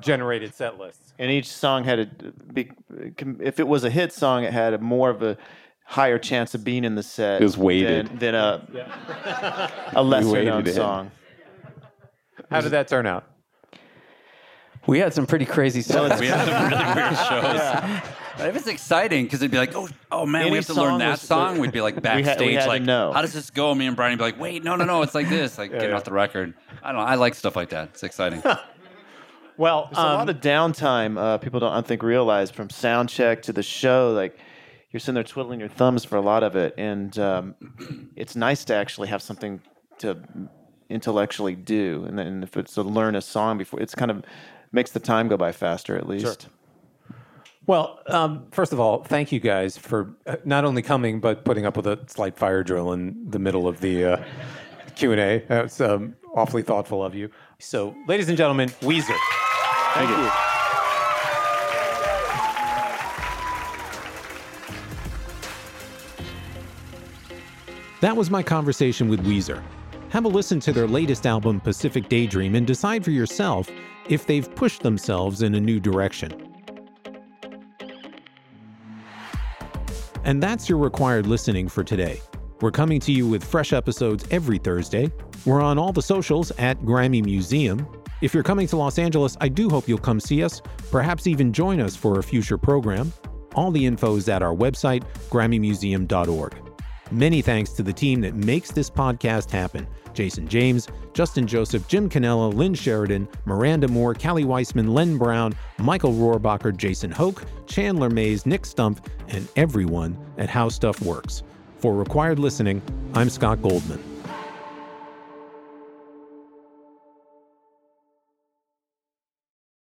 generated 0.00 0.54
set 0.54 0.78
lists. 0.78 1.12
and 1.18 1.30
each 1.30 1.48
song 1.50 1.84
had 1.84 1.98
a 1.98 2.06
be, 2.52 2.70
if 3.40 3.58
it 3.60 3.66
was 3.66 3.82
a 3.84 3.90
hit 3.90 4.12
song, 4.12 4.44
it 4.44 4.52
had 4.52 4.72
a 4.72 4.78
more 4.78 5.10
of 5.10 5.22
a 5.22 5.36
higher 5.84 6.18
chance 6.18 6.54
of 6.54 6.62
being 6.64 6.84
in 6.84 6.94
the 6.94 7.02
set. 7.02 7.42
It 7.42 7.44
was 7.44 7.58
weighted. 7.58 8.06
than, 8.06 8.18
than 8.18 8.34
a 8.36 9.70
a 9.94 10.02
lesser 10.02 10.44
known 10.44 10.64
song. 10.66 11.10
How 12.50 12.60
did 12.60 12.70
that 12.70 12.86
turn 12.86 13.06
out? 13.06 13.24
We 14.86 14.98
had 14.98 15.14
some 15.14 15.26
pretty 15.26 15.44
crazy 15.44 15.80
stuff. 15.82 16.18
We 16.18 16.26
had 16.26 16.46
some 16.48 16.70
really 16.70 16.94
weird 16.94 17.16
shows. 17.16 18.10
But 18.38 18.48
it 18.48 18.54
was 18.54 18.66
exciting 18.66 19.24
because 19.24 19.40
it'd 19.42 19.50
be 19.50 19.58
like, 19.58 19.76
oh, 19.76 19.88
oh 20.10 20.26
man, 20.26 20.42
Any 20.42 20.50
we 20.52 20.56
have 20.56 20.66
to 20.66 20.74
learn 20.74 20.98
that 20.98 21.10
was- 21.12 21.20
song. 21.20 21.58
We'd 21.58 21.70
be 21.70 21.80
like 21.80 21.94
had- 21.94 22.16
we 22.16 22.22
backstage, 22.22 22.54
had 22.54 22.62
to 22.64 22.68
like, 22.68 22.82
know. 22.82 23.12
how 23.12 23.22
does 23.22 23.32
this 23.32 23.50
go? 23.50 23.74
Me 23.74 23.86
and 23.86 23.94
Brian 23.94 24.12
would 24.12 24.18
be 24.18 24.24
like, 24.24 24.40
wait, 24.40 24.64
no, 24.64 24.74
no, 24.74 24.84
no, 24.84 25.02
it's 25.02 25.14
like 25.14 25.28
this, 25.28 25.58
like 25.58 25.70
getting 25.70 25.92
off 25.92 26.04
the 26.04 26.12
record. 26.12 26.54
I 26.82 26.92
don't 26.92 27.00
know. 27.00 27.06
I 27.06 27.14
like 27.16 27.34
stuff 27.34 27.54
like 27.56 27.68
that. 27.70 27.90
It's 27.90 28.02
exciting. 28.02 28.42
Well, 29.58 29.90
There's 29.92 29.98
a 29.98 30.14
lot 30.14 30.30
of 30.30 30.36
downtime 30.40 31.18
uh, 31.18 31.36
people 31.38 31.60
don't, 31.60 31.72
I 31.74 31.82
think, 31.82 32.02
realize 32.02 32.50
from 32.50 32.70
sound 32.70 33.10
check 33.10 33.42
to 33.42 33.52
the 33.52 33.62
show. 33.62 34.10
Like 34.12 34.38
you're 34.90 34.98
sitting 34.98 35.14
there 35.14 35.22
twiddling 35.24 35.60
your 35.60 35.68
thumbs 35.68 36.04
for 36.06 36.16
a 36.16 36.22
lot 36.22 36.42
of 36.42 36.56
it, 36.56 36.74
and 36.78 37.16
um, 37.18 37.54
it's 38.16 38.34
nice 38.34 38.64
to 38.64 38.74
actually 38.74 39.08
have 39.08 39.20
something 39.20 39.60
to 39.98 40.16
intellectually 40.88 41.54
do. 41.54 42.04
And 42.08 42.18
then 42.18 42.42
if 42.42 42.56
it's 42.56 42.74
to 42.74 42.82
learn 42.82 43.14
a 43.14 43.20
song 43.20 43.58
before, 43.58 43.78
it's 43.80 43.94
kind 43.94 44.10
of 44.10 44.24
makes 44.72 44.90
the 44.90 45.00
time 45.00 45.28
go 45.28 45.36
by 45.36 45.52
faster 45.52 45.96
at 45.96 46.08
least. 46.08 46.24
Sure. 46.24 47.16
Well, 47.66 48.00
um, 48.08 48.46
first 48.50 48.72
of 48.72 48.80
all, 48.80 49.04
thank 49.04 49.30
you 49.30 49.38
guys 49.38 49.78
for 49.78 50.14
uh, 50.26 50.36
not 50.44 50.64
only 50.64 50.82
coming 50.82 51.20
but 51.20 51.44
putting 51.44 51.64
up 51.64 51.76
with 51.76 51.86
a 51.86 52.00
slight 52.08 52.36
fire 52.36 52.64
drill 52.64 52.92
in 52.92 53.30
the 53.30 53.38
middle 53.38 53.68
of 53.68 53.80
the 53.80 54.04
uh, 54.04 54.24
Q 54.96 55.12
and 55.12 55.20
A. 55.20 55.44
That's 55.46 55.80
um, 55.80 56.16
awfully 56.34 56.62
thoughtful 56.62 57.04
of 57.04 57.14
you. 57.14 57.30
So, 57.60 57.94
ladies 58.08 58.28
and 58.28 58.36
gentlemen, 58.36 58.68
Weezer. 58.80 59.16
Thank 59.94 60.10
you. 60.10 60.30
That 68.00 68.16
was 68.16 68.30
my 68.30 68.42
conversation 68.42 69.08
with 69.08 69.24
Weezer. 69.24 69.62
Have 70.12 70.26
a 70.26 70.28
listen 70.28 70.60
to 70.60 70.74
their 70.74 70.86
latest 70.86 71.26
album, 71.26 71.58
Pacific 71.58 72.06
Daydream, 72.06 72.54
and 72.54 72.66
decide 72.66 73.02
for 73.02 73.12
yourself 73.12 73.70
if 74.10 74.26
they've 74.26 74.54
pushed 74.54 74.82
themselves 74.82 75.40
in 75.40 75.54
a 75.54 75.60
new 75.60 75.80
direction. 75.80 76.30
And 80.22 80.42
that's 80.42 80.68
your 80.68 80.76
required 80.76 81.26
listening 81.26 81.66
for 81.66 81.82
today. 81.82 82.20
We're 82.60 82.70
coming 82.70 83.00
to 83.00 83.10
you 83.10 83.26
with 83.26 83.42
fresh 83.42 83.72
episodes 83.72 84.26
every 84.30 84.58
Thursday. 84.58 85.10
We're 85.46 85.62
on 85.62 85.78
all 85.78 85.94
the 85.94 86.02
socials 86.02 86.50
at 86.58 86.78
Grammy 86.82 87.24
Museum. 87.24 87.88
If 88.20 88.34
you're 88.34 88.42
coming 88.42 88.66
to 88.66 88.76
Los 88.76 88.98
Angeles, 88.98 89.38
I 89.40 89.48
do 89.48 89.70
hope 89.70 89.88
you'll 89.88 89.96
come 89.96 90.20
see 90.20 90.44
us, 90.44 90.60
perhaps 90.90 91.26
even 91.26 91.54
join 91.54 91.80
us 91.80 91.96
for 91.96 92.18
a 92.18 92.22
future 92.22 92.58
program. 92.58 93.14
All 93.54 93.70
the 93.70 93.86
info 93.86 94.16
is 94.16 94.28
at 94.28 94.42
our 94.42 94.54
website, 94.54 95.04
GrammyMuseum.org. 95.30 96.71
Many 97.10 97.42
thanks 97.42 97.72
to 97.72 97.82
the 97.82 97.92
team 97.92 98.20
that 98.22 98.34
makes 98.34 98.70
this 98.70 98.88
podcast 98.88 99.50
happen 99.50 99.86
Jason 100.14 100.46
James, 100.46 100.88
Justin 101.14 101.46
Joseph, 101.46 101.88
Jim 101.88 102.08
Canella, 102.08 102.52
Lynn 102.52 102.74
Sheridan, 102.74 103.28
Miranda 103.44 103.88
Moore, 103.88 104.14
Callie 104.14 104.44
Weissman, 104.44 104.92
Len 104.92 105.16
Brown, 105.16 105.54
Michael 105.78 106.12
Rohrbacher, 106.12 106.76
Jason 106.76 107.10
Hoke, 107.10 107.44
Chandler 107.66 108.10
Mays, 108.10 108.46
Nick 108.46 108.66
Stump, 108.66 109.06
and 109.28 109.48
everyone 109.56 110.16
at 110.38 110.48
How 110.48 110.68
Stuff 110.68 111.00
Works. 111.02 111.42
For 111.78 111.94
required 111.94 112.38
listening, 112.38 112.82
I'm 113.14 113.30
Scott 113.30 113.62
Goldman. 113.62 114.11